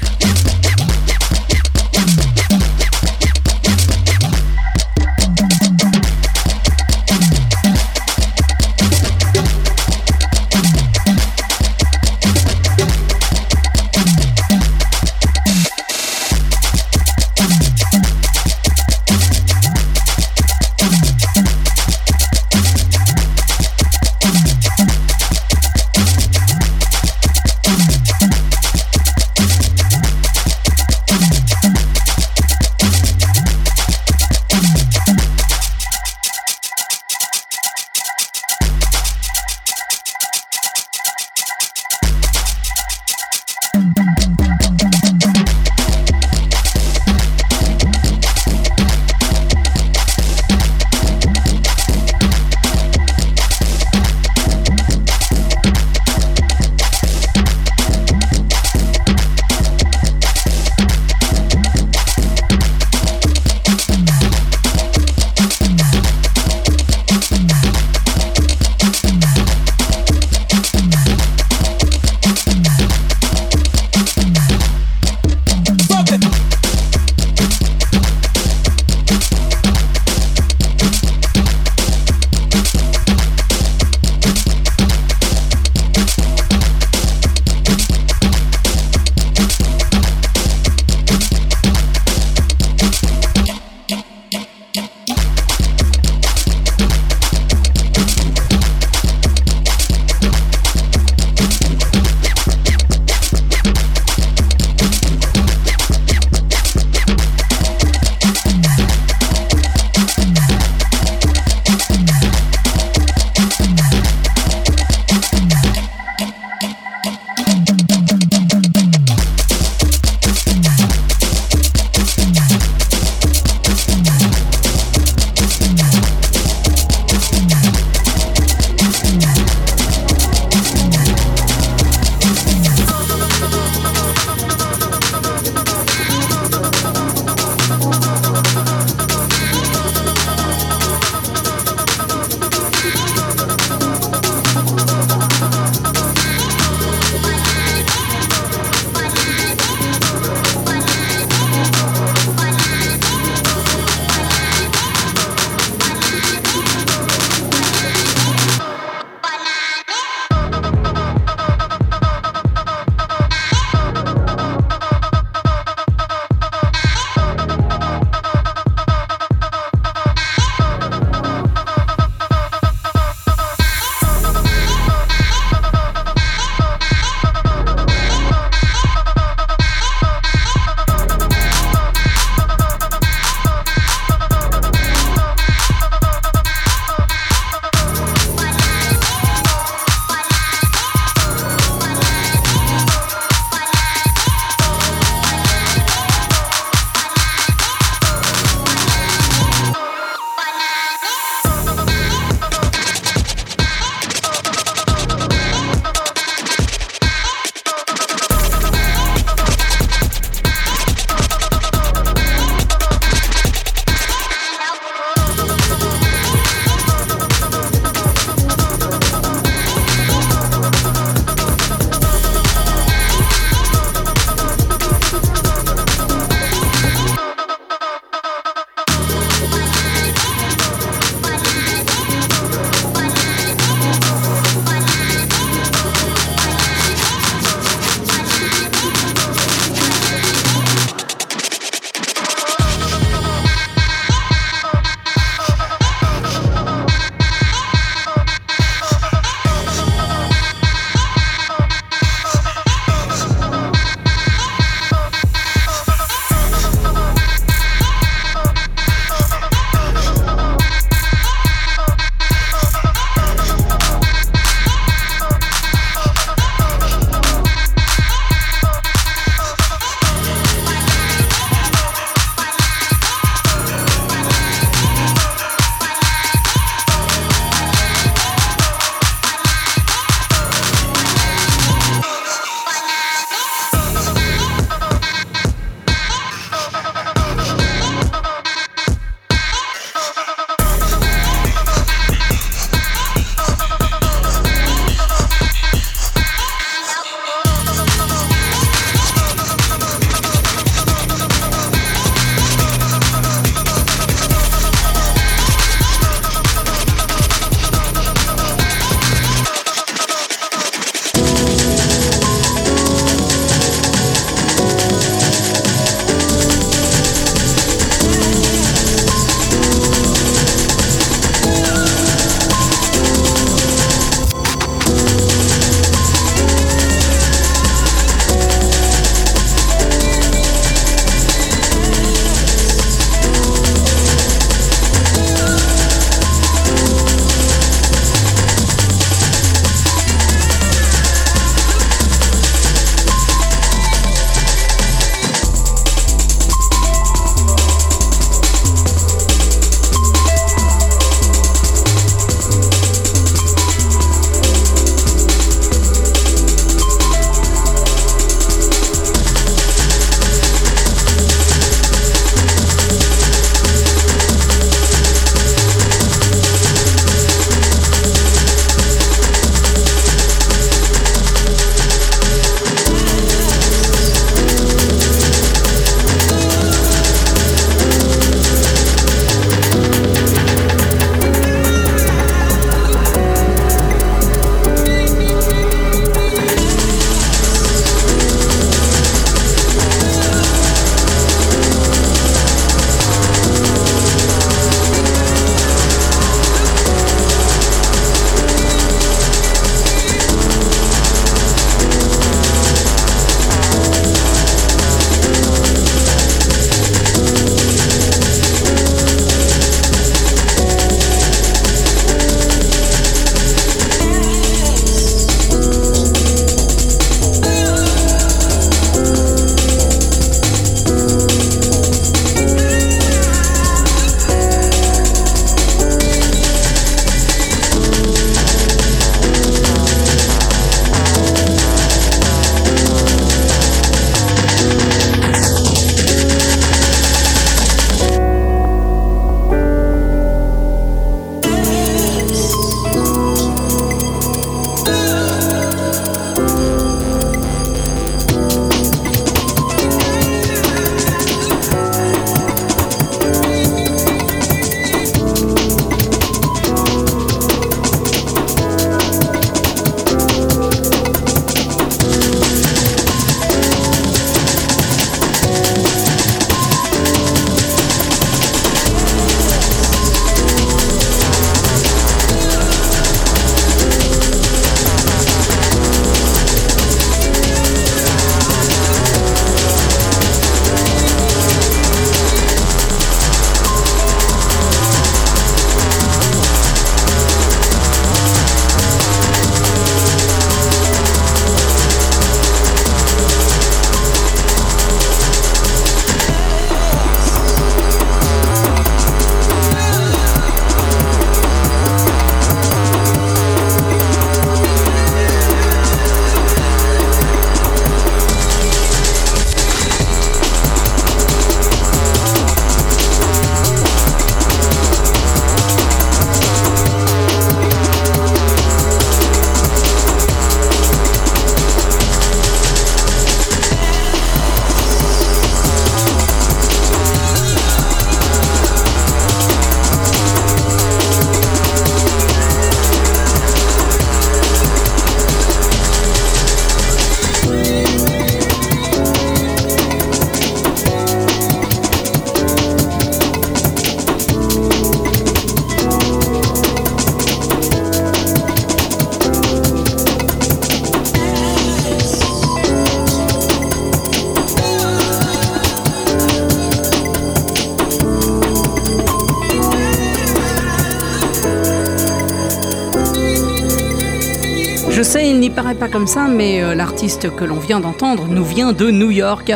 Ça, 566.07 566.27
mais 566.27 566.61
euh, 566.61 566.75
l'artiste 566.75 567.35
que 567.35 567.43
l'on 567.43 567.59
vient 567.59 567.79
d'entendre 567.79 568.25
nous 568.27 568.43
vient 568.43 568.73
de 568.73 568.91
New 568.91 569.11
York. 569.11 569.51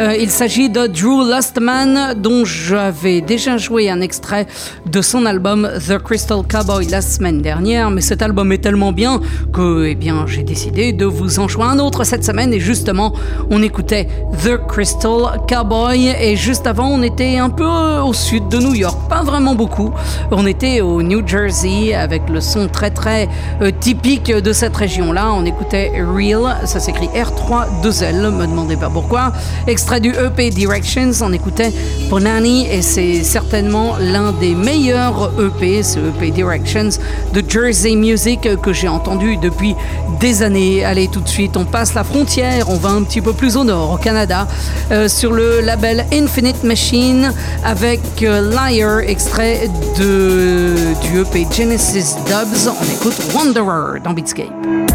Euh, 0.00 0.16
il 0.18 0.30
s'agit 0.30 0.68
de 0.68 0.86
Drew 0.86 1.24
Lustman, 1.28 2.14
dont 2.14 2.44
j'avais 2.44 3.20
déjà 3.20 3.56
joué 3.56 3.90
un 3.90 4.00
extrait 4.00 4.46
de 4.86 5.00
son 5.02 5.26
album 5.26 5.68
The 5.86 5.98
Crystal 5.98 6.40
Cowboy 6.48 6.86
la 6.86 7.00
semaine 7.00 7.40
dernière, 7.40 7.90
mais 7.90 8.00
cet 8.00 8.22
album 8.22 8.52
est 8.52 8.58
tellement 8.58 8.92
bien 8.92 9.20
que 9.52 9.86
eh 9.86 9.94
bien, 9.94 10.26
j'ai 10.26 10.42
décidé 10.42 10.92
de 10.92 11.04
vous 11.04 11.38
en 11.38 11.48
jouer 11.48 11.64
un 11.64 11.78
autre 11.78 12.04
cette 12.04 12.24
semaine, 12.24 12.52
et 12.52 12.60
justement, 12.60 13.14
on 13.50 13.62
écoutait 13.62 14.08
The 14.44 14.58
Crystal 14.68 15.40
Cowboy, 15.48 16.08
et 16.20 16.36
juste 16.36 16.66
avant, 16.66 16.88
on 16.88 17.02
était 17.02 17.38
un 17.38 17.50
peu 17.50 17.64
au 17.64 18.12
sud 18.12 18.48
de 18.48 18.58
New 18.58 18.74
York, 18.74 18.98
pas 19.08 19.22
vraiment 19.22 19.54
beaucoup. 19.54 19.92
On 20.30 20.46
était 20.46 20.82
au 20.82 21.02
New 21.02 21.26
Jersey 21.26 21.94
avec 21.94 22.28
le 22.28 22.42
son 22.42 22.68
très 22.68 22.90
très 22.90 23.28
euh, 23.62 23.70
typique 23.70 24.30
de 24.30 24.52
cette 24.52 24.76
région-là. 24.76 25.32
On 25.32 25.46
écoutait 25.46 25.92
Real, 25.96 26.66
ça 26.66 26.80
s'écrit 26.80 27.08
R3-2L, 27.08 28.30
me 28.30 28.46
demandez 28.46 28.76
pas 28.76 28.90
pourquoi. 28.90 29.32
Extrait 29.66 30.00
du 30.00 30.10
EP 30.10 30.50
Directions, 30.50 31.12
on 31.22 31.32
écoutait 31.32 31.72
Bonani 32.08 32.66
et 32.66 32.82
c'est 32.82 33.22
certainement 33.22 33.96
l'un 34.00 34.32
des 34.32 34.54
meilleurs 34.54 35.30
EP, 35.38 35.82
ce 35.82 35.98
EP 35.98 36.30
Directions 36.30 36.88
de 37.34 37.42
Jersey 37.46 37.96
Music 37.96 38.48
que 38.62 38.72
j'ai 38.72 38.88
entendu 38.88 39.36
depuis 39.36 39.74
des 40.18 40.42
années. 40.42 40.84
Allez, 40.84 41.08
tout 41.08 41.20
de 41.20 41.28
suite, 41.28 41.56
on 41.56 41.64
passe 41.64 41.94
la 41.94 42.04
frontière, 42.04 42.70
on 42.70 42.76
va 42.76 42.90
un 42.90 43.02
petit 43.02 43.20
peu 43.20 43.32
plus 43.32 43.56
au 43.56 43.64
nord, 43.64 43.92
au 43.92 43.96
Canada, 43.96 44.46
euh, 44.90 45.08
sur 45.08 45.32
le 45.32 45.60
label 45.60 46.06
Infinite 46.12 46.64
Machine 46.64 47.32
avec 47.64 48.00
euh, 48.22 48.50
Liar, 48.50 49.00
extrait 49.00 49.68
de, 49.98 50.74
du 51.02 51.20
EP 51.20 51.46
Genesis 51.50 52.16
Dubs. 52.26 52.72
On 52.80 52.92
écoute 52.92 53.16
Wanderer 53.34 54.00
dans 54.00 54.12
Beatscape. 54.12 54.87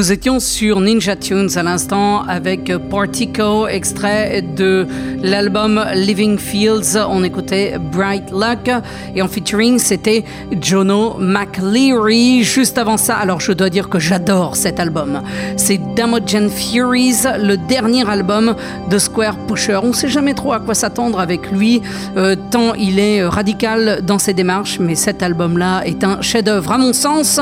Nous 0.00 0.12
étions 0.12 0.40
sur 0.40 0.80
Ninja 0.80 1.14
Tunes 1.14 1.50
à 1.56 1.62
l'instant 1.62 2.22
avec 2.22 2.72
Portico, 2.88 3.68
extrait 3.68 4.40
de 4.40 4.86
l'album 5.22 5.84
Living 5.92 6.38
Fields. 6.38 6.96
On 7.06 7.22
écoutait 7.22 7.76
Bright 7.92 8.30
Luck 8.30 8.70
et 9.14 9.20
en 9.20 9.28
featuring 9.28 9.78
c'était 9.78 10.24
Jono 10.58 11.18
McLeary. 11.18 12.42
Juste 12.44 12.78
avant 12.78 12.96
ça, 12.96 13.16
alors 13.16 13.40
je 13.40 13.52
dois 13.52 13.68
dire 13.68 13.90
que 13.90 13.98
j'adore 13.98 14.56
cet 14.56 14.80
album. 14.80 15.20
C'est 15.58 15.78
Damogen 15.94 16.48
Furies, 16.48 17.24
le 17.38 17.56
dernier 17.58 18.08
album 18.08 18.54
de 18.90 18.96
Square 18.96 19.36
Pusher. 19.46 19.80
On 19.82 19.88
ne 19.88 19.92
sait 19.92 20.08
jamais 20.08 20.32
trop 20.32 20.54
à 20.54 20.60
quoi 20.60 20.72
s'attendre 20.74 21.20
avec 21.20 21.50
lui, 21.50 21.82
euh, 22.16 22.36
tant 22.50 22.72
il 22.72 22.98
est 22.98 23.22
radical 23.22 24.00
dans 24.02 24.18
ses 24.18 24.32
démarches, 24.32 24.78
mais 24.80 24.94
cet 24.94 25.22
album-là 25.22 25.82
est 25.84 26.04
un 26.04 26.22
chef-d'œuvre 26.22 26.72
à 26.72 26.78
mon 26.78 26.94
sens, 26.94 27.38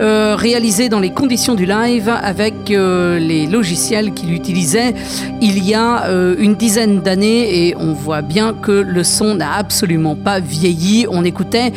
euh, 0.00 0.36
réalisé 0.38 0.88
dans 0.88 1.00
les 1.00 1.10
conditions 1.10 1.56
du 1.56 1.66
live 1.66 1.95
avec 2.08 2.70
euh, 2.70 3.18
les 3.18 3.46
logiciels 3.46 4.12
qu'il 4.12 4.32
utilisait 4.32 4.94
il 5.40 5.64
y 5.64 5.74
a 5.74 6.06
euh, 6.06 6.34
une 6.38 6.54
dizaine 6.54 7.00
d'années 7.00 7.68
et 7.68 7.76
on 7.76 7.92
voit 7.92 8.22
bien 8.22 8.54
que 8.54 8.72
le 8.72 9.04
son 9.04 9.34
n'a 9.36 9.54
absolument 9.54 10.14
pas 10.14 10.40
vieilli. 10.40 11.06
On 11.10 11.24
écoutait 11.24 11.72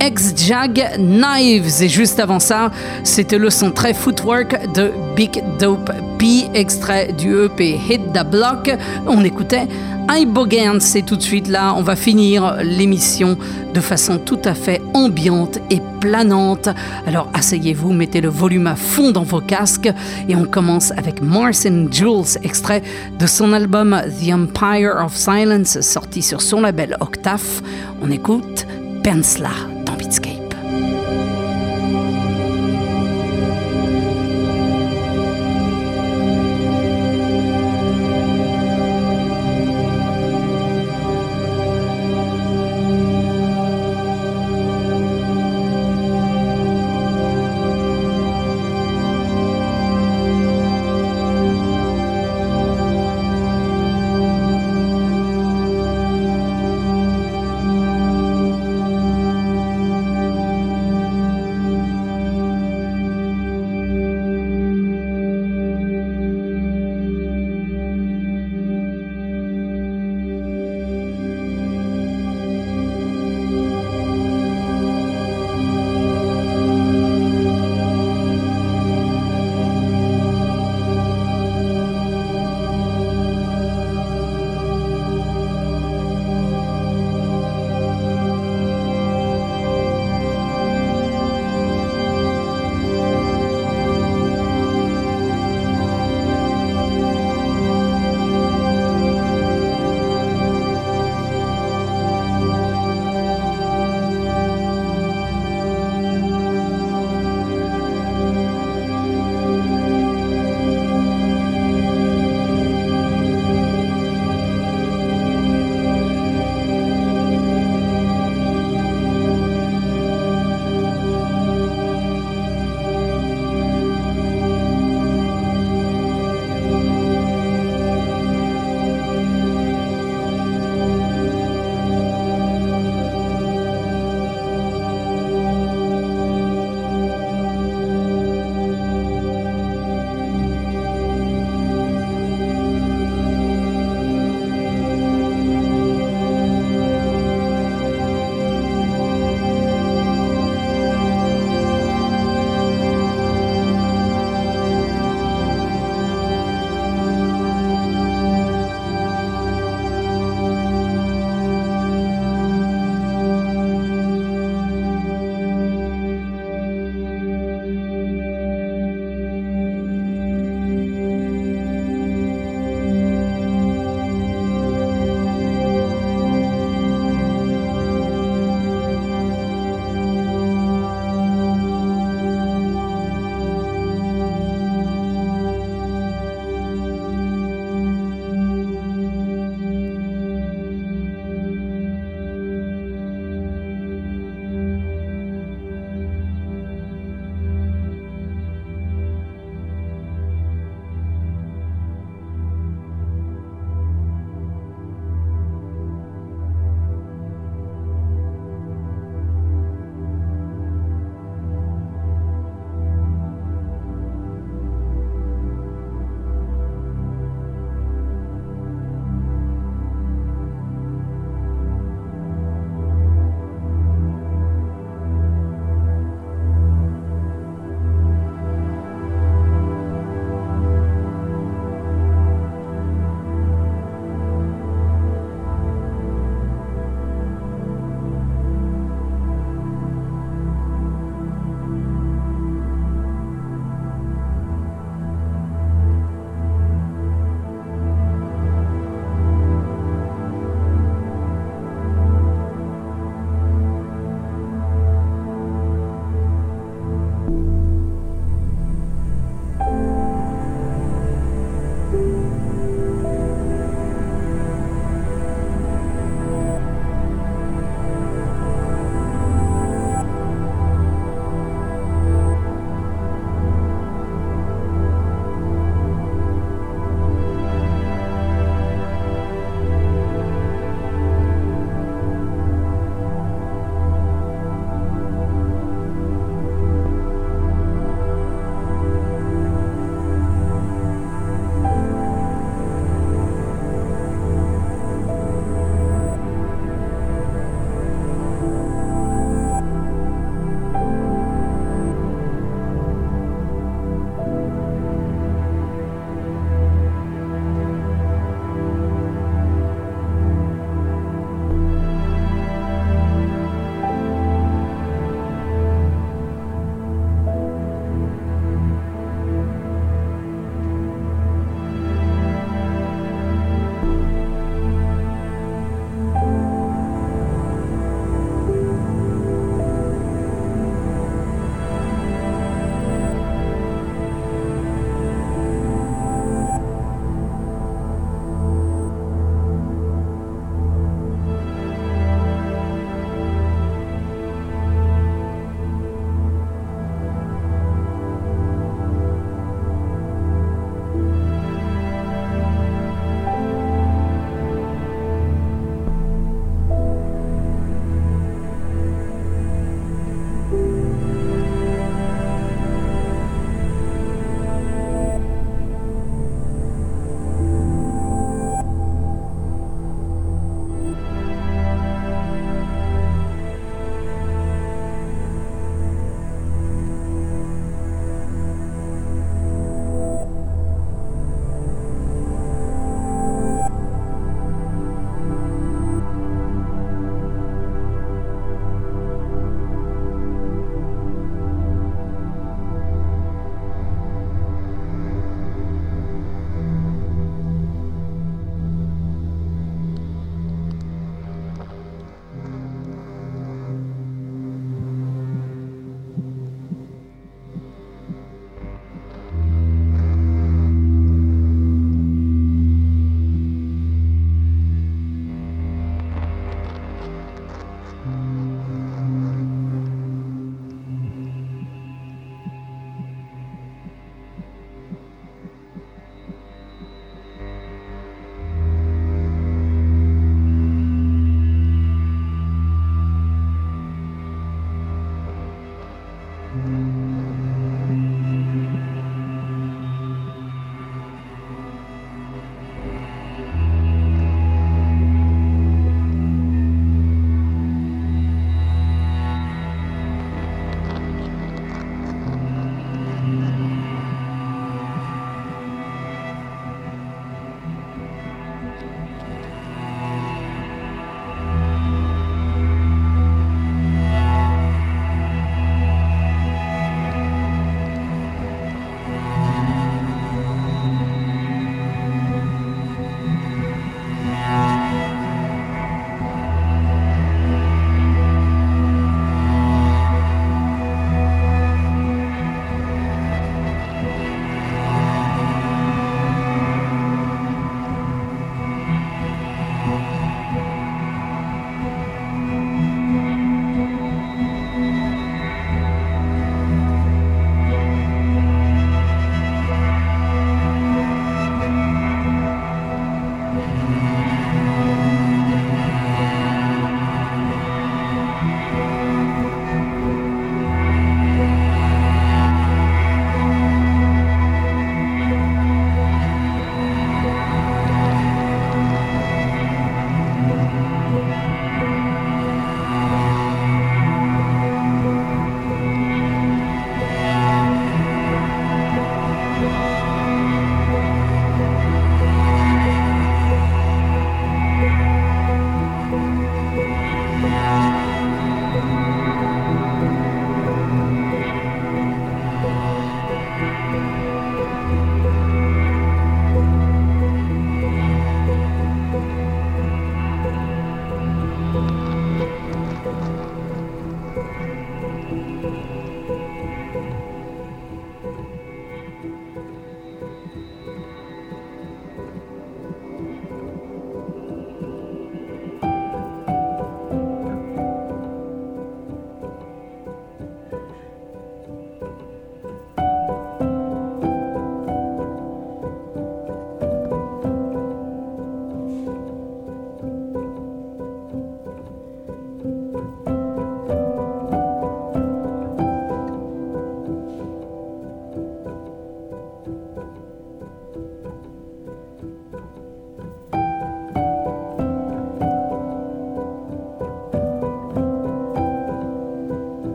Ex-Jag 0.00 0.96
Knives. 0.98 1.82
Et 1.82 1.88
juste 1.88 2.18
avant 2.18 2.40
ça, 2.40 2.72
c'était 3.04 3.38
le 3.38 3.50
son 3.50 3.70
très 3.70 3.94
footwork 3.94 4.72
de 4.72 4.90
Big 5.14 5.42
Dope 5.60 5.92
P, 6.18 6.48
extrait 6.54 7.12
du 7.12 7.44
EP 7.44 7.78
Hit 7.88 8.12
the 8.12 8.28
Block. 8.28 8.70
On 9.06 9.22
écoutait 9.24 9.68
Ibogan. 10.14 10.78
C'est 10.80 11.02
tout 11.02 11.16
de 11.16 11.22
suite 11.22 11.48
là. 11.48 11.74
On 11.76 11.82
va 11.82 11.96
finir 11.96 12.58
l'émission 12.62 13.38
de 13.72 13.80
façon 13.80 14.18
tout 14.18 14.40
à 14.44 14.54
fait 14.54 14.82
ambiante 14.92 15.58
et 15.70 15.80
planante. 16.00 16.68
Alors 17.06 17.30
asseyez-vous, 17.32 17.92
mettez 17.92 18.20
le 18.20 18.28
volume 18.28 18.66
à 18.66 18.76
fond 18.76 19.10
dans 19.10 19.22
vos 19.22 19.40
casques 19.40 19.90
et 20.28 20.36
on 20.36 20.44
commence 20.44 20.90
avec 20.92 21.22
Marcin 21.22 21.86
Jules, 21.90 22.38
extrait 22.42 22.82
de 23.18 23.26
son 23.26 23.52
album 23.52 24.02
The 24.20 24.32
Empire 24.32 25.02
of 25.02 25.16
Silence, 25.16 25.80
sorti 25.80 26.20
sur 26.20 26.42
son 26.42 26.60
label 26.60 26.96
Octave. 27.00 27.62
On 28.02 28.10
écoute 28.10 28.66
Pensla 29.02 29.71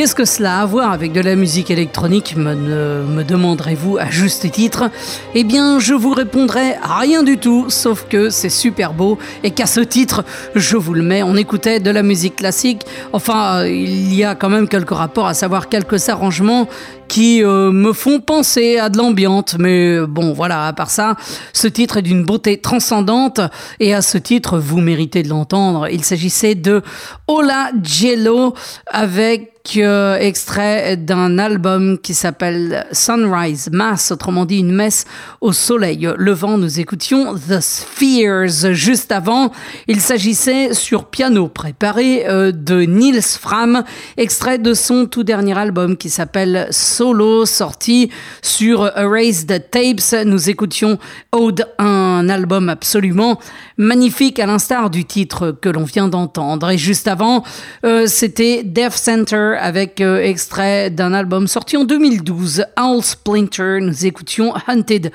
Qu'est-ce 0.00 0.14
que 0.14 0.24
cela 0.24 0.60
a 0.60 0.62
à 0.62 0.64
voir 0.64 0.92
avec 0.92 1.12
de 1.12 1.20
la 1.20 1.36
musique 1.36 1.70
électronique, 1.70 2.34
me, 2.34 3.22
demanderez-vous 3.22 3.98
à 3.98 4.08
juste 4.08 4.50
titre? 4.50 4.90
Eh 5.34 5.44
bien, 5.44 5.78
je 5.78 5.92
vous 5.92 6.14
répondrai 6.14 6.76
rien 6.82 7.22
du 7.22 7.36
tout, 7.36 7.66
sauf 7.68 8.06
que 8.08 8.30
c'est 8.30 8.48
super 8.48 8.94
beau 8.94 9.18
et 9.44 9.50
qu'à 9.50 9.66
ce 9.66 9.80
titre, 9.80 10.24
je 10.54 10.78
vous 10.78 10.94
le 10.94 11.02
mets, 11.02 11.22
on 11.22 11.36
écoutait 11.36 11.80
de 11.80 11.90
la 11.90 12.02
musique 12.02 12.36
classique. 12.36 12.80
Enfin, 13.12 13.66
il 13.66 14.14
y 14.14 14.24
a 14.24 14.34
quand 14.34 14.48
même 14.48 14.68
quelques 14.68 14.88
rapports, 14.88 15.26
à 15.26 15.34
savoir 15.34 15.68
quelques 15.68 16.08
arrangements 16.08 16.66
qui 17.10 17.42
euh, 17.42 17.72
me 17.72 17.92
font 17.92 18.20
penser 18.20 18.78
à 18.78 18.88
de 18.88 18.96
l'ambiance. 18.96 19.56
Mais 19.58 20.00
bon, 20.06 20.32
voilà, 20.32 20.68
à 20.68 20.72
part 20.72 20.90
ça, 20.90 21.16
ce 21.52 21.66
titre 21.66 21.96
est 21.96 22.02
d'une 22.02 22.24
beauté 22.24 22.60
transcendante 22.60 23.40
et 23.80 23.92
à 23.92 24.00
ce 24.00 24.16
titre, 24.16 24.58
vous 24.60 24.80
méritez 24.80 25.24
de 25.24 25.28
l'entendre. 25.28 25.88
Il 25.90 26.04
s'agissait 26.04 26.54
de 26.54 26.82
Ola 27.26 27.72
Jello 27.82 28.54
avec 28.86 29.50
euh, 29.76 30.16
extrait 30.16 30.96
d'un 30.96 31.38
album 31.38 31.98
qui 31.98 32.14
s'appelle 32.14 32.86
Sunrise 32.92 33.68
Mass, 33.70 34.10
autrement 34.10 34.44
dit 34.44 34.58
une 34.58 34.72
messe 34.72 35.04
au 35.40 35.52
soleil 35.52 36.08
levant. 36.16 36.58
Nous 36.58 36.80
écoutions 36.80 37.34
The 37.34 37.60
Spheres 37.60 38.72
juste 38.72 39.12
avant. 39.12 39.52
Il 39.86 40.00
s'agissait 40.00 40.74
sur 40.74 41.04
piano 41.04 41.48
préparé 41.48 42.26
euh, 42.26 42.52
de 42.52 42.82
Niels 42.82 43.22
Fram, 43.22 43.84
extrait 44.16 44.58
de 44.58 44.74
son 44.74 45.06
tout 45.06 45.24
dernier 45.24 45.56
album 45.56 45.96
qui 45.96 46.10
s'appelle 46.10 46.68
Solo, 47.00 47.46
sorti 47.46 48.10
sur 48.42 48.94
Erased 48.94 49.70
Tapes. 49.70 50.26
Nous 50.26 50.50
écoutions 50.50 50.98
Ode, 51.32 51.66
un 51.78 52.28
album 52.28 52.68
absolument 52.68 53.40
magnifique 53.78 54.38
à 54.38 54.44
l'instar 54.44 54.90
du 54.90 55.06
titre 55.06 55.56
que 55.62 55.70
l'on 55.70 55.84
vient 55.84 56.08
d'entendre. 56.08 56.68
Et 56.68 56.76
juste 56.76 57.08
avant, 57.08 57.42
euh, 57.86 58.04
c'était 58.06 58.64
Death 58.64 58.92
Center 58.92 59.56
avec 59.58 60.02
euh, 60.02 60.22
extrait 60.22 60.90
d'un 60.90 61.14
album 61.14 61.48
sorti 61.48 61.78
en 61.78 61.84
2012, 61.84 62.66
Owl 62.78 63.02
Splinter. 63.02 63.78
Nous 63.80 64.04
écoutions 64.04 64.52
Hunted 64.68 65.10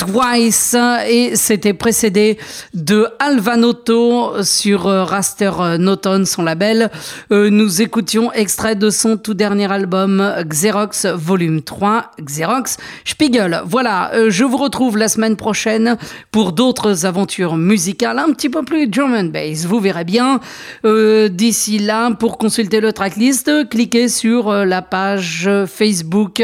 Twice 0.00 0.74
et 1.10 1.36
c'était 1.36 1.74
précédé 1.74 2.38
de 2.72 3.06
Alvanotto 3.18 4.42
sur 4.44 4.86
euh, 4.86 5.04
Raster 5.04 5.52
euh, 5.60 5.76
Noton, 5.76 6.24
son 6.24 6.42
label. 6.42 6.90
Euh, 7.32 7.50
nous 7.50 7.82
écoutions 7.82 8.32
extrait 8.32 8.76
de 8.76 8.88
son 8.88 9.18
tout 9.18 9.34
dernier 9.34 9.70
album 9.70 10.26
Xerox 10.46 11.04
Volume 11.04 11.60
3, 11.60 12.12
Xerox 12.18 12.78
Spiegel. 13.04 13.60
Voilà, 13.66 14.10
je 14.28 14.42
vous 14.42 14.56
retrouve 14.56 14.96
la 14.96 15.08
semaine 15.08 15.36
prochaine 15.36 15.98
pour 16.30 16.52
d'autres 16.52 17.04
aventures 17.04 17.56
musicales 17.56 18.18
un 18.18 18.32
petit 18.32 18.48
peu 18.48 18.62
plus 18.62 18.88
and 18.98 19.24
bass, 19.24 19.66
vous 19.66 19.80
verrez 19.80 20.04
bien. 20.04 20.40
D'ici 20.84 21.78
là, 21.78 22.10
pour 22.12 22.38
consulter 22.38 22.80
le 22.80 22.92
tracklist, 22.92 23.68
cliquez 23.68 24.08
sur 24.08 24.50
la 24.50 24.80
page 24.80 25.50
Facebook 25.66 26.42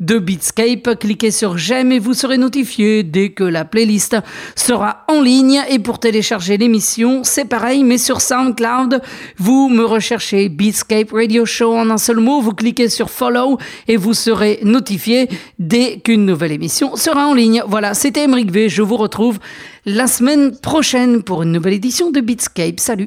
de 0.00 0.18
Beatscape, 0.18 0.98
cliquez 0.98 1.30
sur 1.30 1.56
j'aime 1.56 1.90
et 1.92 1.98
vous 1.98 2.14
serez 2.14 2.36
notifié 2.36 2.97
dès 3.02 3.30
que 3.30 3.44
la 3.44 3.64
playlist 3.64 4.16
sera 4.54 5.04
en 5.08 5.20
ligne. 5.20 5.62
Et 5.70 5.78
pour 5.78 5.98
télécharger 5.98 6.56
l'émission, 6.56 7.24
c'est 7.24 7.44
pareil, 7.44 7.84
mais 7.84 7.98
sur 7.98 8.20
SoundCloud, 8.20 9.00
vous 9.38 9.68
me 9.68 9.84
recherchez 9.84 10.48
Beatscape 10.48 11.12
Radio 11.12 11.44
Show 11.44 11.74
en 11.74 11.90
un 11.90 11.98
seul 11.98 12.18
mot, 12.18 12.40
vous 12.40 12.54
cliquez 12.54 12.88
sur 12.88 13.10
Follow 13.10 13.58
et 13.86 13.96
vous 13.96 14.14
serez 14.14 14.60
notifié 14.62 15.28
dès 15.58 16.00
qu'une 16.00 16.26
nouvelle 16.26 16.52
émission 16.52 16.96
sera 16.96 17.26
en 17.26 17.34
ligne. 17.34 17.62
Voilà, 17.66 17.94
c'était 17.94 18.24
Emeric 18.24 18.50
V. 18.50 18.68
Je 18.68 18.82
vous 18.82 18.96
retrouve 18.96 19.38
la 19.86 20.06
semaine 20.06 20.56
prochaine 20.56 21.22
pour 21.22 21.42
une 21.42 21.52
nouvelle 21.52 21.74
édition 21.74 22.10
de 22.10 22.20
Beatscape. 22.20 22.80
Salut 22.80 23.06